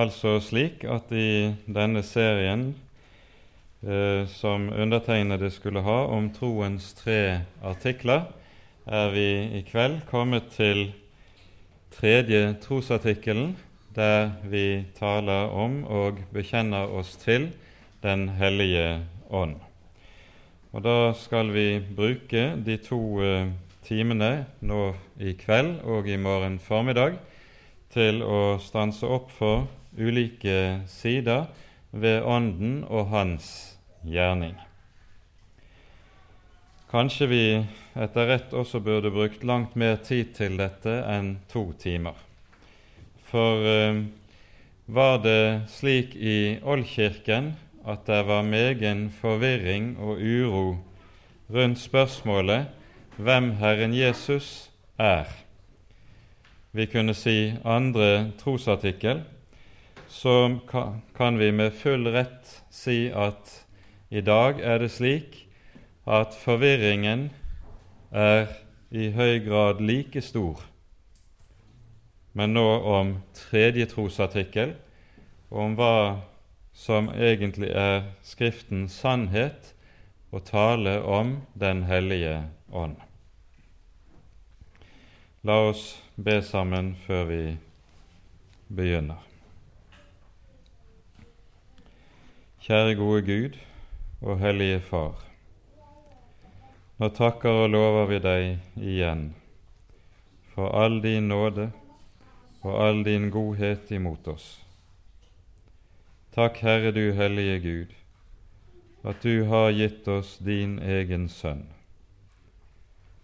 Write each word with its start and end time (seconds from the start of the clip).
Altså 0.00 0.38
slik 0.40 0.84
at 0.88 1.10
i 1.12 1.52
denne 1.68 2.00
serien 2.06 2.70
eh, 3.84 4.24
som 4.32 4.70
undertegnede 4.72 5.50
skulle 5.52 5.82
ha 5.84 5.96
om 6.08 6.30
troens 6.32 6.94
tre 6.96 7.42
artikler, 7.60 8.22
er 8.86 9.10
vi 9.12 9.26
i 9.58 9.60
kveld 9.66 9.98
kommet 10.08 10.46
til 10.54 10.86
tredje 11.92 12.54
trosartikkelen, 12.62 13.58
der 13.92 14.30
vi 14.48 14.86
taler 14.96 15.50
om 15.52 15.82
og 15.84 16.22
bekjenner 16.32 16.88
oss 16.88 17.16
til 17.20 17.50
Den 18.00 18.28
hellige 18.28 19.02
ånd. 19.28 19.58
Og 20.72 20.82
Da 20.82 21.12
skal 21.12 21.52
vi 21.52 21.82
bruke 21.96 22.56
de 22.56 22.76
to 22.76 23.20
eh, 23.20 23.52
timene 23.84 24.46
nå 24.60 24.94
i 25.18 25.34
kveld 25.36 25.82
og 25.84 26.08
i 26.08 26.16
morgen 26.16 26.58
formiddag 26.58 27.18
til 27.92 28.22
å 28.22 28.56
stanse 28.62 29.04
opp 29.04 29.28
for 29.36 29.66
ulike 29.98 30.82
sider 30.90 31.46
ved 31.90 32.22
Ånden 32.22 32.84
og 32.88 33.08
Hans 33.10 33.78
gjerning. 34.06 34.56
Kanskje 36.90 37.26
vi 37.30 37.44
etter 37.94 38.26
rett 38.26 38.54
også 38.56 38.80
burde 38.82 39.12
brukt 39.14 39.44
langt 39.46 39.76
mer 39.78 40.00
tid 40.02 40.32
til 40.34 40.56
dette 40.58 40.96
enn 41.06 41.36
to 41.50 41.68
timer. 41.78 42.16
For 43.30 43.62
eh, 43.66 44.00
var 44.90 45.20
det 45.22 45.70
slik 45.70 46.16
i 46.18 46.58
Oldkirken 46.66 47.52
at 47.86 48.06
det 48.10 48.24
var 48.26 48.42
megen 48.42 49.06
forvirring 49.20 49.94
og 50.02 50.18
uro 50.18 50.64
rundt 51.50 51.78
spørsmålet 51.78 52.66
hvem 53.20 53.52
Herren 53.60 53.94
Jesus 53.94 54.70
er, 54.98 55.28
vi 56.72 56.86
kunne 56.86 57.14
si 57.14 57.52
andre 57.64 58.30
trosartikkel, 58.38 59.22
så 60.10 60.58
kan 61.16 61.38
vi 61.38 61.52
med 61.52 61.72
full 61.72 62.06
rett 62.10 62.62
si 62.70 63.12
at 63.14 63.52
i 64.10 64.20
dag 64.20 64.58
er 64.58 64.82
det 64.82 64.90
slik 64.90 65.36
at 66.10 66.34
forvirringen 66.34 67.28
er 68.10 68.50
i 68.90 69.12
høy 69.14 69.38
grad 69.44 69.78
like 69.78 70.18
stor, 70.22 70.58
men 72.34 72.56
nå 72.58 72.66
om 72.90 73.14
tredje 73.38 73.86
trosartikkel, 73.92 74.74
om 75.50 75.78
hva 75.78 76.26
som 76.74 77.10
egentlig 77.14 77.70
er 77.70 78.10
Skriftens 78.26 78.98
sannhet, 78.98 79.74
og 80.30 80.44
tale 80.46 81.00
om 81.02 81.40
Den 81.54 81.82
hellige 81.86 82.36
ånd. 82.70 82.98
La 85.42 85.62
oss 85.70 86.02
be 86.14 86.38
sammen 86.42 86.94
før 87.06 87.26
vi 87.30 87.42
begynner. 88.68 89.29
Kjære 92.70 92.94
gode 92.94 93.22
Gud 93.26 93.56
og 94.22 94.36
Hellige 94.38 94.80
Far. 94.80 95.16
Nå 97.02 97.08
takker 97.10 97.56
og 97.64 97.70
lover 97.72 98.04
vi 98.06 98.18
deg 98.22 98.76
igjen 98.78 99.24
for 100.52 100.70
all 100.78 101.00
din 101.02 101.26
nåde 101.32 101.64
og 102.62 102.76
all 102.84 103.00
din 103.02 103.24
godhet 103.34 103.90
imot 103.90 104.28
oss. 104.30 104.44
Takk, 106.36 106.60
Herre 106.62 106.92
du 106.94 107.10
hellige 107.18 107.56
Gud, 107.64 107.96
at 109.02 109.18
du 109.26 109.48
har 109.50 109.72
gitt 109.74 110.06
oss 110.06 110.36
din 110.38 110.76
egen 110.78 111.26
Sønn, 111.28 111.64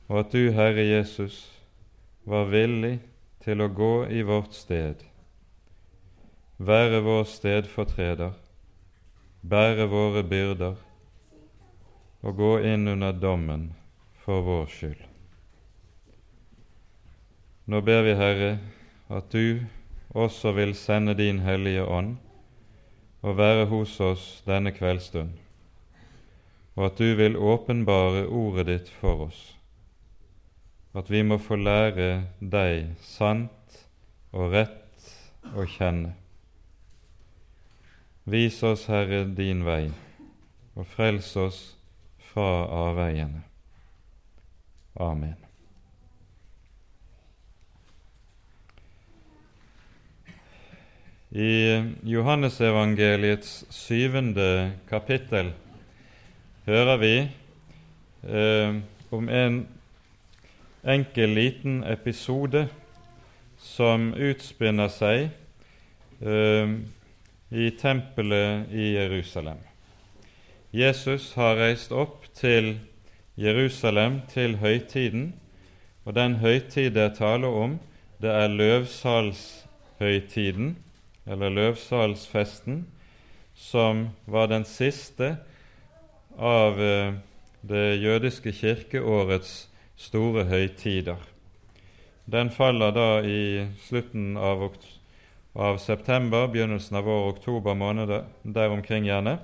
og 0.09 0.25
at 0.25 0.35
du, 0.35 0.51
Herre 0.57 0.89
Jesus, 0.89 1.37
var 2.25 2.51
villig 2.51 2.99
til 3.47 3.63
å 3.63 3.71
gå 3.71 4.09
i 4.11 4.27
vårt 4.27 4.59
sted, 4.59 5.07
være 6.59 7.05
vår 7.07 7.25
stedfortreder, 7.37 8.35
bære 9.51 9.87
våre 9.91 10.23
byrder 10.27 10.77
og 12.27 12.37
gå 12.37 12.53
inn 12.67 12.89
under 12.89 13.13
dommen 13.13 13.69
for 14.25 14.43
vår 14.47 14.67
skyld. 14.73 15.03
Nå 17.67 17.81
ber 17.83 18.03
vi, 18.07 18.15
Herre, 18.15 18.53
at 19.11 19.31
du 19.33 19.63
også 20.15 20.55
vil 20.57 20.75
sende 20.79 21.15
din 21.19 21.43
Hellige 21.43 21.85
Ånd 21.85 22.17
og 23.23 23.39
være 23.39 23.67
hos 23.71 23.99
oss 24.01 24.25
denne 24.47 24.71
kveldsstund, 24.75 25.35
og 26.77 26.91
at 26.91 26.99
du 26.99 27.15
vil 27.19 27.37
åpenbare 27.37 28.27
ordet 28.27 28.67
ditt 28.71 28.91
for 29.01 29.29
oss 29.29 29.57
at 30.97 31.11
vi 31.11 31.21
må 31.23 31.37
få 31.39 31.59
lære 31.61 32.09
deg 32.41 32.95
sant 33.05 33.81
og 34.33 34.55
rett 34.55 35.11
å 35.53 35.67
kjenne. 35.69 36.15
Vis 38.27 38.63
oss, 38.67 38.89
Herre, 38.91 39.23
din 39.37 39.61
vei, 39.63 39.85
og 40.75 40.87
frels 40.91 41.29
oss 41.39 41.59
fra 42.33 42.67
avveiene. 42.89 43.45
Amen. 44.99 45.37
I 51.31 51.53
Johannesevangeliets 52.03 53.67
syvende 53.71 54.73
kapittel 54.89 55.53
hører 56.67 56.97
vi 57.03 57.15
eh, 58.27 58.79
om 59.15 59.29
en 59.29 59.63
enkel, 60.83 61.35
liten 61.39 61.85
episode 61.87 62.67
som 63.59 64.11
utspinner 64.15 64.91
seg 64.93 65.29
uh, 66.23 66.77
i 67.57 67.71
tempelet 67.81 68.69
i 68.73 68.93
Jerusalem. 68.93 69.57
Jesus 70.77 71.31
har 71.39 71.57
reist 71.57 71.93
opp 71.93 72.25
til 72.37 72.79
Jerusalem 73.41 74.21
til 74.29 74.57
høytiden, 74.61 75.33
og 76.05 76.15
den 76.19 76.35
høytid 76.43 76.91
det 76.95 77.03
er 77.03 77.15
tale 77.17 77.47
om, 77.49 77.79
det 78.21 78.31
er 78.31 78.49
løvsalshøytiden, 78.53 80.77
eller 81.27 81.49
løvsalsfesten, 81.51 82.87
som 83.57 84.09
var 84.29 84.47
den 84.53 84.65
siste 84.69 85.37
av 86.37 86.73
uh, 86.77 87.15
det 87.65 87.97
jødiske 88.03 88.53
kirkeårets 88.53 89.69
store 89.97 90.45
høytider. 90.45 91.17
Den 92.27 92.51
faller 92.51 92.91
da 92.93 93.23
i 93.25 93.67
slutten 93.87 94.37
av, 94.37 94.69
av 95.57 95.79
september, 95.79 96.47
begynnelsen 96.53 96.97
av 96.97 97.05
vår 97.09 97.29
oktober 97.33 97.75
måned, 97.75 98.13
der 98.43 98.73
omkring 98.73 99.07
gjerne, 99.09 99.39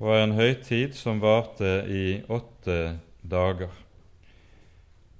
og 0.00 0.12
er 0.12 0.22
en 0.24 0.36
høytid 0.36 0.96
som 0.96 1.20
varte 1.20 1.82
i 1.88 2.22
åtte 2.28 2.96
dager. 3.22 3.72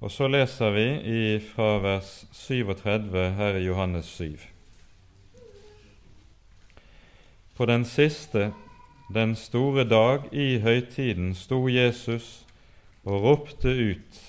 Og 0.01 0.13
så 0.13 0.29
leser 0.29 0.73
vi 0.75 0.87
i, 1.09 1.23
fra 1.41 1.77
vers 1.81 2.11
37 2.33 3.17
her 3.39 3.57
i 3.57 3.65
Johannes 3.65 4.09
7. 4.17 4.37
På 7.57 7.65
den 7.69 7.85
siste, 7.89 8.51
den 9.15 9.37
store 9.37 9.85
dag 9.89 10.29
i 10.33 10.59
høytiden, 10.61 11.35
sto 11.35 11.69
Jesus 11.69 12.45
og 13.05 13.23
ropte 13.23 13.73
ut:" 13.73 14.23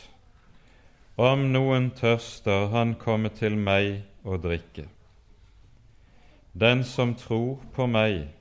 Om 1.18 1.48
noen 1.52 1.90
tørster, 1.98 2.68
han 2.70 2.94
komme 2.96 3.30
til 3.34 3.58
meg 3.58 4.04
og 4.24 4.44
drikke. 4.44 4.86
Den 6.60 6.84
som 6.84 7.12
tror 7.14 7.60
på 7.76 7.86
meg, 7.86 8.32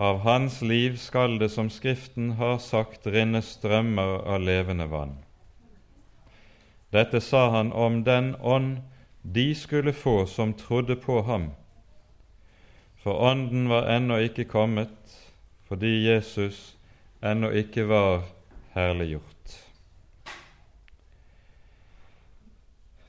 av 0.00 0.22
hans 0.24 0.62
liv 0.64 0.96
skal 0.96 1.36
det, 1.38 1.50
som 1.52 1.68
Skriften 1.68 2.30
har 2.38 2.56
sagt, 2.58 3.04
rinne 3.06 3.42
strømmer 3.44 4.22
av 4.24 4.40
levende 4.40 4.86
vann. 4.88 5.18
Dette 6.94 7.20
sa 7.20 7.50
han 7.52 7.72
om 7.72 8.00
den 8.06 8.32
ånd 8.40 8.78
de 9.22 9.50
skulle 9.54 9.92
få 9.92 10.24
som 10.26 10.54
trodde 10.56 10.96
på 10.96 11.20
ham. 11.28 11.50
For 13.04 13.20
ånden 13.28 13.68
var 13.68 13.90
ennå 13.92 14.22
ikke 14.24 14.48
kommet, 14.48 14.96
fordi 15.68 16.06
Jesus 16.08 16.78
ennå 17.20 17.52
ikke 17.52 17.84
var 17.92 18.24
herliggjort. 18.72 19.33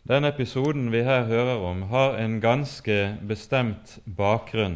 Den 0.05 0.21
episoden 0.23 0.91
vi 0.93 0.99
her 1.01 1.23
hører 1.25 1.63
om, 1.65 1.79
har 1.89 2.19
en 2.21 2.35
ganske 2.41 3.17
bestemt 3.25 3.95
bakgrunn. 4.05 4.75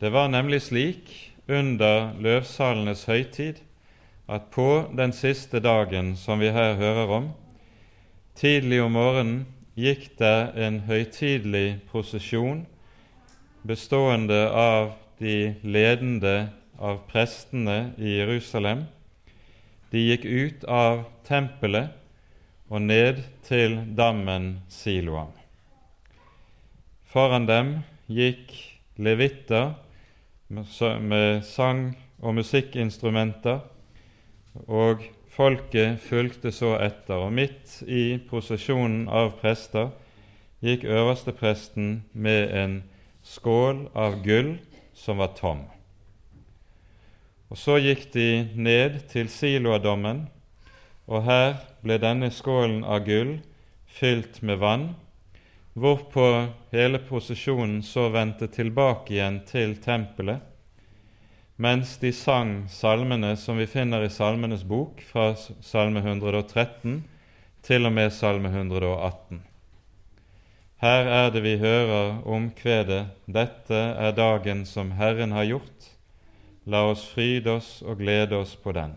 Det 0.00 0.10
var 0.12 0.28
nemlig 0.28 0.58
slik 0.66 1.14
under 1.48 2.10
løvsalenes 2.20 3.06
høytid 3.08 3.62
at 4.28 4.50
på 4.52 4.90
den 4.92 5.16
siste 5.16 5.62
dagen 5.64 6.12
som 6.20 6.44
vi 6.44 6.52
her 6.52 6.76
hører 6.76 7.14
om, 7.16 7.30
tidlig 8.36 8.82
om 8.84 8.92
morgenen 8.92 9.40
gikk 9.72 10.10
det 10.20 10.52
en 10.66 10.82
høytidelig 10.84 11.80
prosesjon 11.88 12.66
bestående 13.64 14.44
av 14.52 14.92
de 15.16 15.54
ledende 15.64 16.50
av 16.76 17.06
prestene 17.08 17.94
i 17.96 18.18
Jerusalem. 18.18 18.84
De 19.88 20.08
gikk 20.10 20.28
ut 20.28 20.64
av 20.68 21.06
tempelet 21.24 22.03
og 22.74 22.82
ned 22.82 23.20
til 23.46 23.76
dammen 23.94 24.56
Siloam. 24.68 25.30
Foran 27.06 27.46
dem 27.46 27.68
gikk 28.10 28.50
levitter 28.98 29.76
med 30.50 31.44
sang 31.46 31.92
og 32.18 32.34
musikkinstrumenter, 32.40 33.60
og 34.66 35.04
folket 35.30 36.02
fulgte 36.02 36.50
så 36.54 36.74
etter. 36.82 37.22
Og 37.22 37.30
midt 37.34 37.78
i 37.86 38.18
prosesjonen 38.26 39.06
av 39.06 39.36
prester 39.38 39.92
gikk 40.64 40.86
øverstepresten 40.90 42.02
med 42.12 42.50
en 42.58 42.76
skål 43.22 43.86
av 43.94 44.18
gull 44.26 44.56
som 44.98 45.22
var 45.22 45.34
tom. 45.38 45.62
Og 47.50 47.58
Så 47.58 47.78
gikk 47.78 48.08
de 48.14 48.48
ned 48.56 49.04
til 49.12 49.28
Siloadommen, 49.30 50.26
og 51.06 51.24
her 51.26 51.56
ble 51.84 51.98
denne 52.00 52.30
skålen 52.32 52.84
av 52.84 53.04
gull 53.08 53.36
fylt 53.86 54.40
med 54.42 54.58
vann, 54.62 54.88
hvorpå 55.74 56.26
hele 56.72 57.00
posisjonen 57.08 57.82
så 57.82 58.08
vendte 58.14 58.48
tilbake 58.48 59.16
igjen 59.16 59.40
til 59.48 59.76
tempelet, 59.82 60.42
mens 61.56 61.96
de 62.02 62.10
sang 62.14 62.64
salmene 62.70 63.34
som 63.38 63.58
vi 63.60 63.66
finner 63.70 64.02
i 64.02 64.10
Salmenes 64.10 64.64
bok, 64.66 65.02
fra 65.06 65.34
salme 65.36 66.02
113 66.02 67.02
til 67.62 67.86
og 67.86 67.94
med 67.94 68.10
salme 68.12 68.50
118. 68.50 69.44
Her 70.82 71.06
er 71.08 71.30
det 71.30 71.44
vi 71.44 71.54
hører 71.56 72.18
omkvedet 72.26 73.06
'Dette 73.26 73.78
er 73.78 74.12
dagen 74.12 74.66
som 74.66 74.90
Herren 74.98 75.32
har 75.32 75.44
gjort'. 75.44 75.94
La 76.66 76.90
oss 76.90 77.06
fryde 77.06 77.50
oss 77.50 77.82
og 77.82 77.98
glede 77.98 78.36
oss 78.36 78.56
på 78.56 78.72
den. 78.72 78.96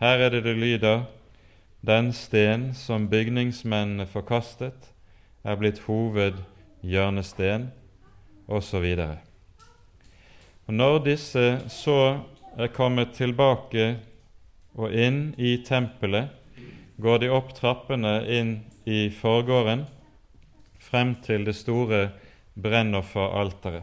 Her 0.00 0.18
er 0.26 0.30
det 0.30 0.44
det 0.44 0.56
lyder 0.56 1.04
'Den 1.86 2.12
sten 2.12 2.74
som 2.74 3.08
bygningsmennene 3.08 4.06
forkastet, 4.06 4.92
er 5.44 5.56
blitt 5.56 5.78
hovedhjørnesten', 5.86 7.70
osv. 8.48 8.96
Når 10.68 10.98
disse 11.04 11.60
så 11.68 12.20
er 12.58 12.66
kommet 12.66 13.14
tilbake 13.14 13.96
og 14.74 14.92
inn 14.92 15.34
i 15.38 15.56
tempelet, 15.64 16.28
går 17.00 17.18
de 17.18 17.30
opp 17.30 17.54
trappene 17.54 18.26
inn 18.28 18.52
i 18.84 19.08
forgården 19.10 19.86
frem 20.78 21.14
til 21.22 21.44
det 21.44 21.56
store 21.56 22.10
brennofferalteret, 22.62 23.82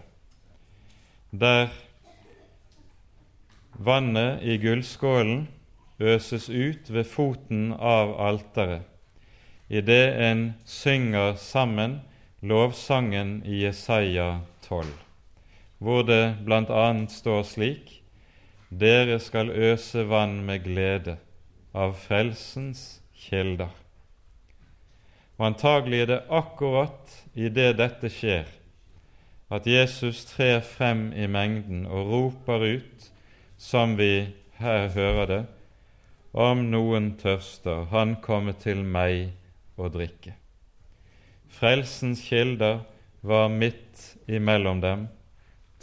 der 1.32 1.70
vannet 3.80 4.44
i 4.44 4.58
gullskålen 4.58 5.48
øses 6.00 6.50
ut 6.50 6.94
ved 6.94 7.04
foten 7.04 7.72
av 7.74 8.16
alteret 8.22 8.90
idet 9.74 10.14
en 10.22 10.54
synger 10.66 11.36
sammen 11.36 12.02
lovsangen 12.42 13.42
i 13.46 13.64
Jesaja 13.64 14.40
12, 14.62 14.88
hvor 15.80 16.04
det 16.04 16.38
bl.a. 16.46 16.88
står 17.10 17.44
slik:" 17.44 18.00
Dere 18.74 19.20
skal 19.20 19.50
øse 19.50 20.10
vann 20.10 20.42
med 20.46 20.64
glede 20.64 21.18
av 21.74 21.94
frelsens 21.94 23.02
kilder. 23.14 23.70
Og 25.38 25.46
antagelig 25.46 26.00
er 26.02 26.06
det 26.10 26.22
akkurat 26.30 27.18
idet 27.36 27.78
dette 27.78 28.10
skjer, 28.10 28.50
at 29.54 29.68
Jesus 29.68 30.26
trer 30.26 30.62
frem 30.66 31.12
i 31.14 31.28
mengden 31.28 31.86
og 31.86 32.10
roper 32.10 32.66
ut, 32.78 33.12
som 33.58 33.98
vi 33.98 34.34
her 34.58 34.90
hører 34.90 35.26
det, 35.26 35.44
om 36.34 36.66
noen 36.72 37.14
tørster, 37.22 37.86
han 37.94 38.18
kommer 38.22 38.58
til 38.58 38.82
meg 38.84 39.36
og 39.78 39.94
drikke. 39.94 40.34
Frelsens 41.54 42.24
kilder 42.26 42.82
var 43.22 43.52
midt 43.54 44.16
imellom 44.28 44.82
dem, 44.82 45.08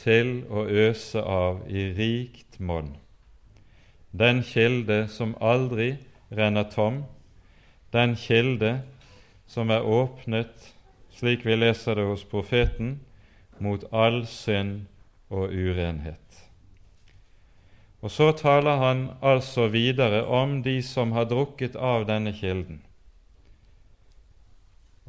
til 0.00 0.40
å 0.50 0.64
øse 0.64 1.20
av 1.22 1.62
i 1.68 1.90
rikt 1.94 2.58
monn. 2.58 2.94
Den 4.10 4.42
kilde 4.42 5.04
som 5.12 5.36
aldri 5.40 5.92
renner 6.34 6.66
tom, 6.72 7.04
den 7.92 8.16
kilde 8.18 8.80
som 9.46 9.70
er 9.70 9.86
åpnet, 9.86 10.72
slik 11.14 11.44
vi 11.46 11.58
leser 11.58 11.98
det 11.98 12.08
hos 12.08 12.24
profeten, 12.24 12.98
mot 13.60 13.84
all 13.92 14.24
synd 14.26 14.86
og 15.28 15.52
urenhet. 15.52 16.29
Og 18.00 18.10
så 18.10 18.30
taler 18.32 18.80
han 18.80 19.02
altså 19.22 19.68
videre 19.68 20.24
om 20.26 20.62
de 20.62 20.78
som 20.82 21.12
har 21.12 21.28
drukket 21.28 21.76
av 21.76 22.06
denne 22.08 22.32
kilden. 22.32 22.80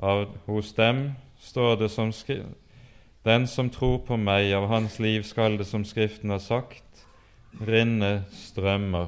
Av, 0.01 0.25
hos 0.45 0.73
dem 0.73 1.11
står 1.39 1.75
det 1.79 1.89
som 1.91 2.11
Den 3.23 3.47
som 3.47 3.69
tror 3.69 3.99
på 3.99 4.17
meg, 4.17 4.51
av 4.53 4.67
hans 4.67 4.99
liv 4.99 5.23
skal 5.23 5.57
det, 5.57 5.67
som 5.67 5.85
Skriften 5.85 6.29
har 6.29 6.39
sagt, 6.39 7.05
rinne 7.61 8.23
strømmer 8.31 9.07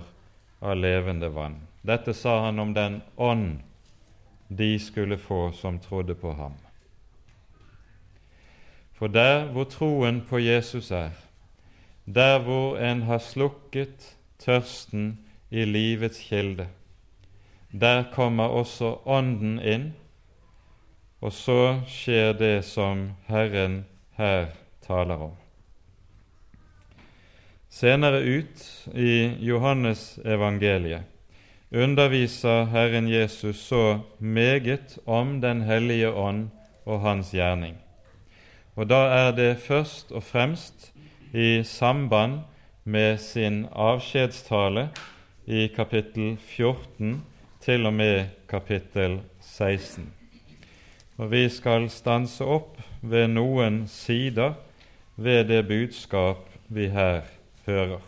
av 0.62 0.78
levende 0.78 1.30
vann. 1.30 1.56
Dette 1.82 2.14
sa 2.14 2.46
han 2.46 2.60
om 2.60 2.74
den 2.74 3.02
ånd 3.16 3.60
de 4.48 4.80
skulle 4.80 5.18
få 5.18 5.52
som 5.52 5.80
trodde 5.80 6.16
på 6.16 6.34
ham. 6.34 6.54
For 8.94 9.08
der 9.08 9.50
hvor 9.52 9.66
troen 9.66 10.22
på 10.30 10.40
Jesus 10.40 10.92
er, 10.92 11.12
der 12.06 12.40
hvor 12.40 12.78
en 12.78 13.02
har 13.02 13.18
slukket 13.18 14.16
tørsten 14.40 15.20
i 15.52 15.66
livets 15.66 16.20
kilde, 16.20 16.68
der 17.72 18.04
kommer 18.14 18.44
også 18.44 18.96
Ånden 19.06 19.60
inn, 19.60 19.94
og 21.22 21.32
så 21.32 21.80
skjer 21.88 22.34
det 22.38 22.66
som 22.66 23.12
Herren 23.28 23.86
her 24.18 24.52
taler 24.84 25.30
om. 25.30 25.34
Senere 27.74 28.22
ut 28.22 28.88
i 28.94 29.34
Johannes 29.42 30.20
evangeliet 30.26 31.10
underviser 31.74 32.66
Herren 32.70 33.08
Jesus 33.10 33.58
så 33.58 34.00
meget 34.20 35.00
om 35.06 35.42
Den 35.42 35.62
hellige 35.62 36.12
ånd 36.14 36.50
og 36.86 37.02
hans 37.02 37.32
gjerning. 37.32 37.78
Og 38.76 38.90
da 38.90 38.96
er 38.96 39.32
det 39.32 39.58
først 39.58 40.12
og 40.12 40.24
fremst 40.24 40.93
i 41.34 41.64
samband 41.64 42.40
med 42.84 43.18
sin 43.18 43.66
avskjedstale 43.72 44.90
i 45.46 45.68
kapittel 45.68 46.38
14 46.38 47.24
til 47.64 47.86
og 47.86 47.94
med 47.94 48.26
kapittel 48.50 49.20
16. 49.42 50.14
Og 51.18 51.32
vi 51.32 51.50
skal 51.50 51.90
stanse 51.90 52.46
opp 52.46 52.78
ved 53.02 53.28
noen 53.34 53.84
sider 53.88 54.54
ved 55.16 55.48
det 55.50 55.64
budskap 55.68 56.46
vi 56.68 56.88
her 56.94 57.22
hører. 57.66 58.02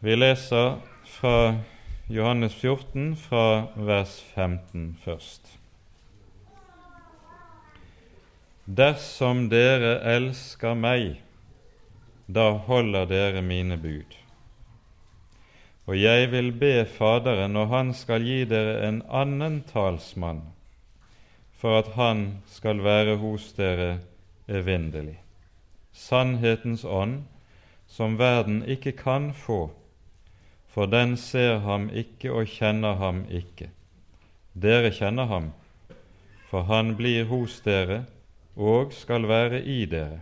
Vi 0.00 0.14
leser 0.14 0.76
fra 1.04 1.54
Johannes 2.08 2.54
14, 2.54 3.16
fra 3.16 3.66
vers 3.76 4.20
15 4.34 4.98
først. 5.04 5.57
Dersom 8.68 9.46
dere 9.48 9.94
elsker 10.04 10.74
meg, 10.76 11.22
da 12.28 12.50
holder 12.66 13.06
dere 13.08 13.40
mine 13.40 13.78
bud. 13.80 14.16
Og 15.88 15.96
jeg 15.96 16.26
vil 16.34 16.50
be 16.52 16.84
Faderen, 16.84 17.56
og 17.56 17.72
han 17.72 17.94
skal 17.96 18.26
gi 18.28 18.42
dere 18.44 18.74
en 18.84 18.98
annen 19.08 19.62
talsmann, 19.70 20.42
for 21.56 21.78
at 21.78 21.88
han 21.94 22.42
skal 22.44 22.84
være 22.84 23.14
hos 23.22 23.46
dere 23.56 24.02
evinnelig. 24.44 25.16
Sannhetens 25.96 26.84
ånd, 26.84 27.22
som 27.88 28.18
verden 28.20 28.60
ikke 28.68 28.92
kan 28.92 29.30
få, 29.32 29.70
for 30.68 30.92
den 30.92 31.16
ser 31.16 31.64
ham 31.64 31.88
ikke 31.88 32.36
og 32.36 32.52
kjenner 32.52 33.00
ham 33.00 33.24
ikke. 33.32 33.72
Dere 34.52 34.92
kjenner 34.92 35.32
ham, 35.32 35.50
for 36.52 36.68
han 36.68 36.98
blir 37.00 37.24
hos 37.32 37.62
dere 37.64 38.02
og 38.58 38.92
skal 38.92 39.28
være 39.30 39.62
i 39.62 39.84
dere. 39.86 40.20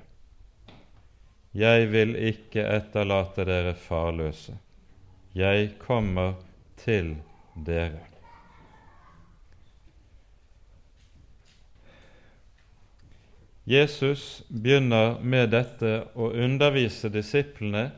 Jeg 1.57 1.89
vil 1.89 2.13
ikke 2.21 2.67
etterlate 2.69 3.47
dere 3.49 3.73
farløse. 3.81 4.59
Jeg 5.35 5.71
kommer 5.81 6.35
til 6.77 7.15
dere. 7.67 8.05
Jesus 13.67 14.45
begynner 14.49 15.17
med 15.19 15.49
dette 15.51 15.95
å 16.15 16.29
undervise 16.31 17.09
disiplene 17.11 17.89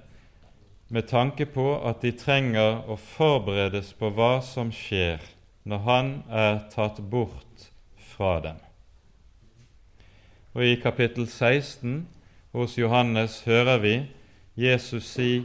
med 0.89 1.11
tanke 1.11 1.45
på 1.51 1.67
at 1.85 2.01
de 2.07 2.15
trenger 2.17 2.87
å 2.89 2.97
forberedes 2.97 3.91
på 3.99 4.09
hva 4.17 4.39
som 4.41 4.71
skjer 4.73 5.21
når 5.69 5.85
han 5.91 6.15
er 6.31 6.63
tatt 6.73 7.03
bort 7.13 7.69
fra 8.15 8.39
dem. 8.47 8.68
Og 10.59 10.65
I 10.67 10.75
kapittel 10.83 11.29
16 11.31 12.01
hos 12.51 12.73
Johannes 12.75 13.45
hører 13.47 13.77
vi 13.79 13.93
Jesus 14.59 15.07
si 15.07 15.45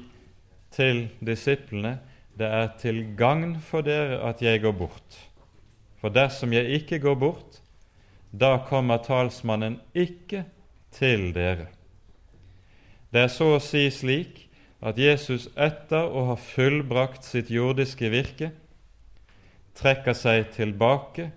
til 0.73 1.03
disiplene 1.21 1.99
det 2.33 2.47
er 2.49 2.71
til 2.81 3.03
gagn 3.13 3.59
for 3.61 3.85
dere 3.85 4.23
at 4.25 4.39
jeg 4.41 4.63
går 4.63 4.73
bort. 4.73 5.17
For 6.01 6.09
dersom 6.09 6.55
jeg 6.57 6.79
ikke 6.79 6.97
går 7.03 7.19
bort, 7.21 7.59
da 8.33 8.55
kommer 8.65 9.03
talsmannen 9.05 9.75
ikke 9.93 10.47
til 10.97 11.27
dere. 11.35 11.67
Det 13.13 13.27
er 13.27 13.29
så 13.29 13.51
å 13.53 13.61
si 13.61 13.83
slik 13.93 14.47
at 14.81 14.97
Jesus 14.97 15.45
etter 15.53 16.09
å 16.09 16.23
ha 16.31 16.39
fullbrakt 16.41 17.21
sitt 17.21 17.51
jordiske 17.53 18.09
virke 18.09 18.49
trekker 19.77 20.17
seg 20.17 20.49
tilbake 20.57 21.29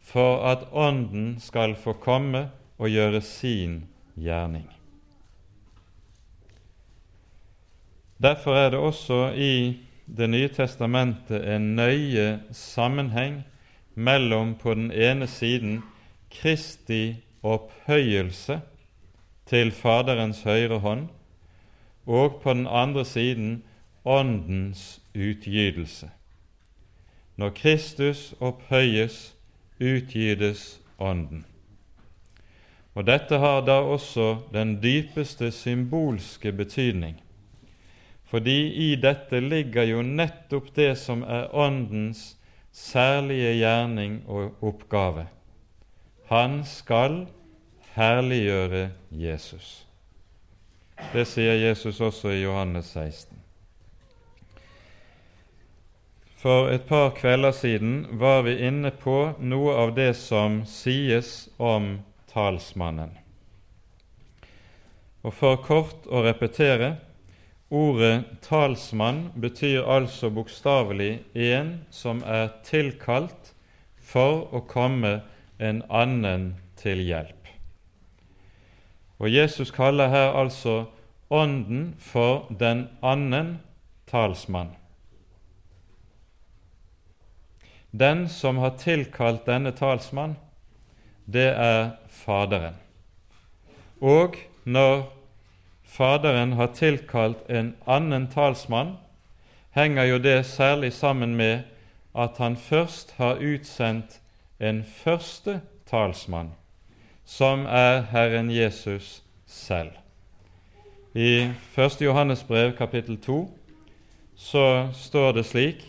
for 0.00 0.40
at 0.48 0.64
Ånden 0.72 1.34
skal 1.44 1.76
få 1.76 1.98
komme 2.00 2.46
og 2.80 2.88
gjøre 2.88 3.20
sin 3.20 3.82
gjerning. 4.16 4.64
Derfor 8.20 8.56
er 8.56 8.70
det 8.70 8.78
også 8.78 9.32
i 9.36 9.78
Det 10.10 10.26
nye 10.26 10.48
testamentet 10.48 11.44
en 11.54 11.76
nøye 11.78 12.40
sammenheng 12.50 13.44
mellom 13.94 14.56
på 14.58 14.74
den 14.74 14.90
ene 14.90 15.26
siden 15.30 15.82
Kristi 16.30 17.22
opphøyelse 17.42 18.60
til 19.46 19.70
Faderens 19.70 20.42
høyre 20.42 20.78
hånd, 20.78 21.08
og 22.06 22.40
på 22.42 22.54
den 22.54 22.66
andre 22.66 23.04
siden 23.04 23.62
Åndens 24.04 25.00
utgytelse. 25.14 26.10
Når 27.36 27.50
Kristus 27.50 28.34
opphøyes, 28.40 29.36
utgytes 29.80 30.80
Ånden. 30.98 31.44
Og 32.94 33.06
Dette 33.06 33.38
har 33.38 33.62
da 33.66 33.80
også 33.86 34.36
den 34.52 34.78
dypeste 34.82 35.50
symbolske 35.54 36.52
betydning, 36.52 37.20
fordi 38.24 38.90
i 38.90 38.94
dette 38.96 39.40
ligger 39.40 39.86
jo 39.90 40.02
nettopp 40.06 40.70
det 40.74 40.92
som 40.98 41.22
er 41.22 41.50
Åndens 41.54 42.36
særlige 42.72 43.56
gjerning 43.58 44.20
og 44.26 44.62
oppgave. 44.62 45.26
Han 46.30 46.64
skal 46.64 47.26
herliggjøre 47.94 48.90
Jesus. 49.10 49.86
Det 51.12 51.26
sier 51.26 51.58
Jesus 51.58 52.00
også 52.00 52.30
i 52.30 52.42
Johannes 52.42 52.92
16. 52.94 53.38
For 56.40 56.70
et 56.72 56.86
par 56.88 57.10
kvelder 57.10 57.52
siden 57.52 58.06
var 58.20 58.42
vi 58.46 58.54
inne 58.64 58.90
på 58.90 59.32
noe 59.38 59.74
av 59.76 59.90
det 59.96 60.14
som 60.16 60.62
sies 60.64 61.50
om 61.58 61.98
talsmannen. 62.30 63.12
Og 65.20 65.34
For 65.36 65.60
kort 65.64 66.06
å 66.08 66.22
repetere 66.24 66.94
ordet 67.70 68.24
talsmann 68.46 69.28
betyr 69.36 69.84
altså 69.84 70.30
bokstavelig 70.32 71.12
en 71.34 71.74
som 71.90 72.22
er 72.24 72.48
tilkalt 72.66 73.52
for 73.98 74.48
å 74.56 74.64
komme 74.66 75.20
en 75.58 75.82
annen 75.90 76.54
til 76.80 77.04
hjelp. 77.04 77.36
Og 79.20 79.28
Jesus 79.28 79.70
kaller 79.70 80.08
her 80.08 80.32
altså 80.32 80.86
Ånden 81.30 81.94
for 82.02 82.48
den 82.58 82.88
annen 83.06 83.60
talsmann. 84.10 84.72
Den 87.90 88.28
som 88.28 88.58
har 88.58 88.74
tilkalt 88.78 89.46
denne 89.46 89.70
talsmann, 89.70 90.34
det 91.30 91.52
er 91.54 91.99
Faderen. 92.10 92.74
Og 94.00 94.36
når 94.64 95.12
Faderen 95.84 96.52
har 96.52 96.70
tilkalt 96.74 97.48
en 97.50 97.74
annen 97.86 98.28
talsmann, 98.30 98.94
henger 99.74 100.04
jo 100.04 100.18
det 100.18 100.46
særlig 100.46 100.92
sammen 100.92 101.34
med 101.36 101.62
at 102.14 102.38
han 102.38 102.56
først 102.56 103.14
har 103.16 103.42
utsendt 103.42 104.20
en 104.60 104.84
første 104.84 105.60
talsmann, 105.90 106.52
som 107.24 107.66
er 107.66 108.02
Herren 108.10 108.50
Jesus 108.50 109.22
selv. 109.46 109.90
I 111.14 111.50
1. 111.76 112.00
Johannes 112.00 112.44
brev 112.44 112.76
kapittel 112.76 113.18
2 113.20 113.56
så 114.36 114.88
står 114.94 115.32
det 115.32 115.44
slik 115.46 115.86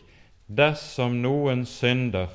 Dersom 0.48 1.22
noen 1.22 1.62
synder, 1.66 2.28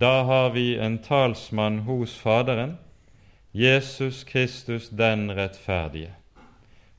da 0.00 0.22
har 0.22 0.50
vi 0.50 0.78
en 0.78 0.98
talsmann 0.98 1.78
hos 1.78 2.16
Faderen, 2.18 2.78
Jesus 3.52 4.24
Kristus 4.24 4.88
den 4.88 5.30
rettferdige. 5.30 6.10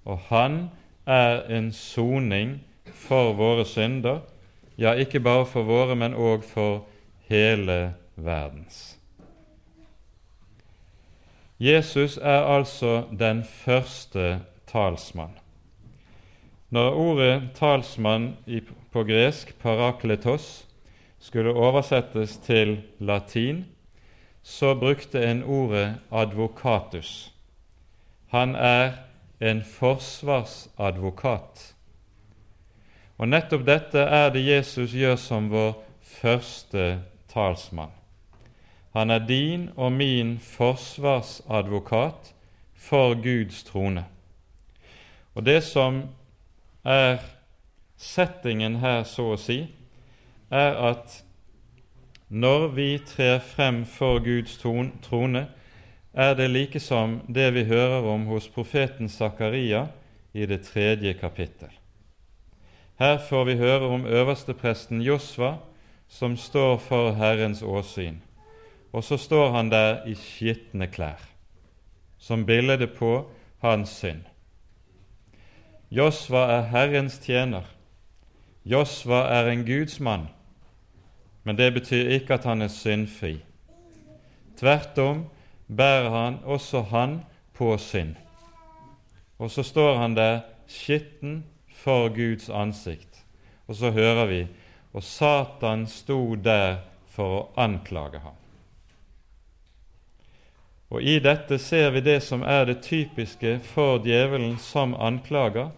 Og 0.05 0.19
han 0.29 0.69
er 1.05 1.43
en 1.51 1.71
soning 1.73 2.59
for 2.93 3.33
våre 3.33 3.65
synder, 3.65 4.19
ja, 4.77 4.93
ikke 4.93 5.19
bare 5.19 5.45
for 5.45 5.67
våre, 5.67 5.95
men 5.95 6.15
òg 6.15 6.43
for 6.47 6.85
hele 7.27 7.93
verdens. 8.15 8.95
Jesus 11.59 12.17
er 12.17 12.47
altså 12.47 13.03
den 13.19 13.43
første 13.43 14.39
talsmann. 14.67 15.35
Når 16.69 16.91
ordet 16.91 17.41
'talsmann' 17.55 18.35
på 18.91 19.03
gresk, 19.03 19.59
parakletos, 19.59 20.64
skulle 21.25 21.53
oversettes 21.53 22.37
til 22.37 22.81
latin, 22.99 23.65
så 24.43 24.75
brukte 24.75 25.31
en 25.31 25.43
ordet 25.43 25.95
'advokatus'. 26.11 27.31
Han 28.27 28.55
er 28.55 28.91
en 29.41 29.63
forsvarsadvokat. 29.63 31.75
Og 33.17 33.27
nettopp 33.27 33.65
dette 33.65 33.99
er 33.99 34.29
det 34.29 34.47
Jesus 34.47 34.93
gjør 34.93 35.15
som 35.15 35.49
vår 35.49 35.83
første 36.01 37.01
talsmann. 37.33 37.91
Han 38.93 39.09
er 39.09 39.19
din 39.19 39.69
og 39.75 39.91
min 39.91 40.39
forsvarsadvokat 40.39 42.33
for 42.75 43.13
Guds 43.13 43.63
trone. 43.63 44.05
Og 45.33 45.45
det 45.45 45.63
som 45.63 46.03
er 46.83 47.17
settingen 47.97 48.75
her, 48.75 49.03
så 49.03 49.33
å 49.33 49.37
si, 49.39 49.67
er 50.49 50.75
at 50.91 51.23
når 52.29 52.67
vi 52.67 52.89
trer 53.05 53.39
frem 53.39 53.85
for 53.85 54.19
Guds 54.19 54.57
trone, 54.57 55.47
er 56.13 56.33
det 56.33 56.49
like 56.49 56.79
som 56.79 57.19
det 57.27 57.53
vi 57.53 57.63
hører 57.63 58.05
om 58.07 58.25
hos 58.25 58.47
profeten 58.47 59.09
Zakaria 59.09 59.87
i 60.33 60.45
det 60.45 60.61
tredje 60.67 61.13
kapittel. 61.13 61.69
Her 62.99 63.17
får 63.17 63.43
vi 63.43 63.55
høre 63.55 63.89
om 63.91 64.05
øverstepresten 64.05 65.01
Josva, 65.01 65.57
som 66.07 66.37
står 66.37 66.77
for 66.77 67.11
Herrens 67.11 67.61
åsyn. 67.61 68.21
Og 68.93 69.03
så 69.03 69.17
står 69.17 69.51
han 69.51 69.71
der 69.71 70.05
i 70.07 70.15
skitne 70.15 70.87
klær, 70.87 71.19
som 72.17 72.45
bilde 72.45 72.87
på 72.87 73.27
hans 73.59 73.89
synd. 73.89 74.23
Josva 75.91 76.45
er 76.53 76.61
Herrens 76.71 77.19
tjener. 77.19 77.67
Josva 78.65 79.25
er 79.29 79.51
en 79.51 79.65
Guds 79.65 79.99
mann, 79.99 80.29
men 81.45 81.55
det 81.55 81.69
betyr 81.73 82.09
ikke 82.17 82.39
at 82.39 82.47
han 82.49 82.65
er 82.65 82.73
syndfri. 82.73 83.37
Tvert 84.57 84.97
om 84.99 85.25
bærer 85.67 86.09
han 86.09 86.39
også 86.43 86.81
han 86.89 87.19
på 87.53 87.77
synd. 87.77 88.15
Og 89.39 89.51
så 89.51 89.63
står 89.63 89.97
han 90.01 90.15
der 90.17 90.39
skitten 90.67 91.43
for 91.69 92.09
Guds 92.09 92.49
ansikt, 92.49 93.25
og 93.67 93.75
så 93.75 93.91
hører 93.91 94.25
vi 94.25 94.45
og 94.95 95.03
Satan 95.03 95.83
sto 95.91 96.37
der 96.39 96.77
for 97.11 97.31
å 97.35 97.39
anklage 97.59 98.21
ham. 98.23 98.35
Og 100.87 101.03
I 101.03 101.17
dette 101.19 101.57
ser 101.59 101.89
vi 101.91 102.03
det 102.05 102.21
som 102.23 102.45
er 102.47 102.69
det 102.69 102.77
typiske 102.85 103.57
for 103.73 103.99
djevelen 104.05 104.55
som 104.61 104.93
anklager. 104.95 105.73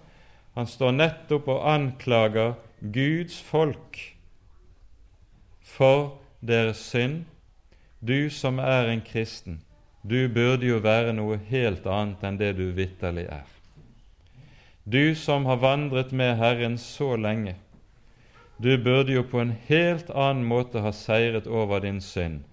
Han 0.53 0.69
står 0.69 0.93
nettopp 0.99 1.49
og 1.49 1.65
anklager 1.71 2.53
Guds 2.81 3.39
folk 3.41 3.97
for 5.67 6.17
deres 6.39 6.81
synd. 6.91 7.25
Du 7.99 8.29
som 8.29 8.61
er 8.63 8.91
en 8.91 9.03
kristen, 9.03 9.61
du 10.01 10.27
burde 10.31 10.69
jo 10.69 10.79
være 10.83 11.13
noe 11.17 11.39
helt 11.49 11.85
annet 11.89 12.23
enn 12.23 12.39
det 12.39 12.53
du 12.57 12.69
vitterlig 12.77 13.27
er. 13.27 13.45
Du 14.87 15.15
som 15.19 15.45
har 15.49 15.59
vandret 15.59 16.13
med 16.15 16.37
Herren 16.39 16.77
så 16.79 17.15
lenge, 17.19 17.57
du 18.57 18.71
burde 18.81 19.13
jo 19.13 19.25
på 19.27 19.43
en 19.43 19.53
helt 19.67 20.09
annen 20.09 20.47
måte 20.47 20.81
ha 20.81 20.93
seiret 20.95 21.47
over 21.47 21.83
din 21.83 21.99
synd 22.01 22.45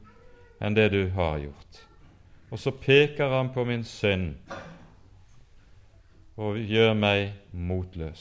enn 0.60 0.76
det 0.76 0.90
du 0.92 1.02
har 1.14 1.38
gjort 1.46 1.84
og 2.54 2.58
så 2.58 2.70
peker 2.70 3.28
han 3.28 3.48
på 3.50 3.64
min 3.66 3.82
synd 3.84 4.36
og 6.38 6.58
gjør 6.58 6.92
meg 6.94 7.32
motløs. 7.50 8.20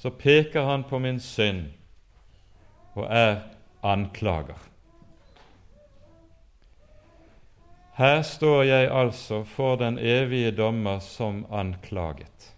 Så 0.00 0.08
peker 0.16 0.64
han 0.64 0.86
på 0.88 0.96
min 0.98 1.20
synd 1.20 1.66
og 2.94 3.04
er 3.04 3.42
anklager. 3.84 4.58
Her 7.94 8.22
står 8.22 8.62
jeg 8.62 8.90
altså 8.90 9.44
for 9.44 9.76
den 9.76 9.98
evige 9.98 10.50
dommer 10.50 10.98
som 10.98 11.44
anklaget. 11.52 12.50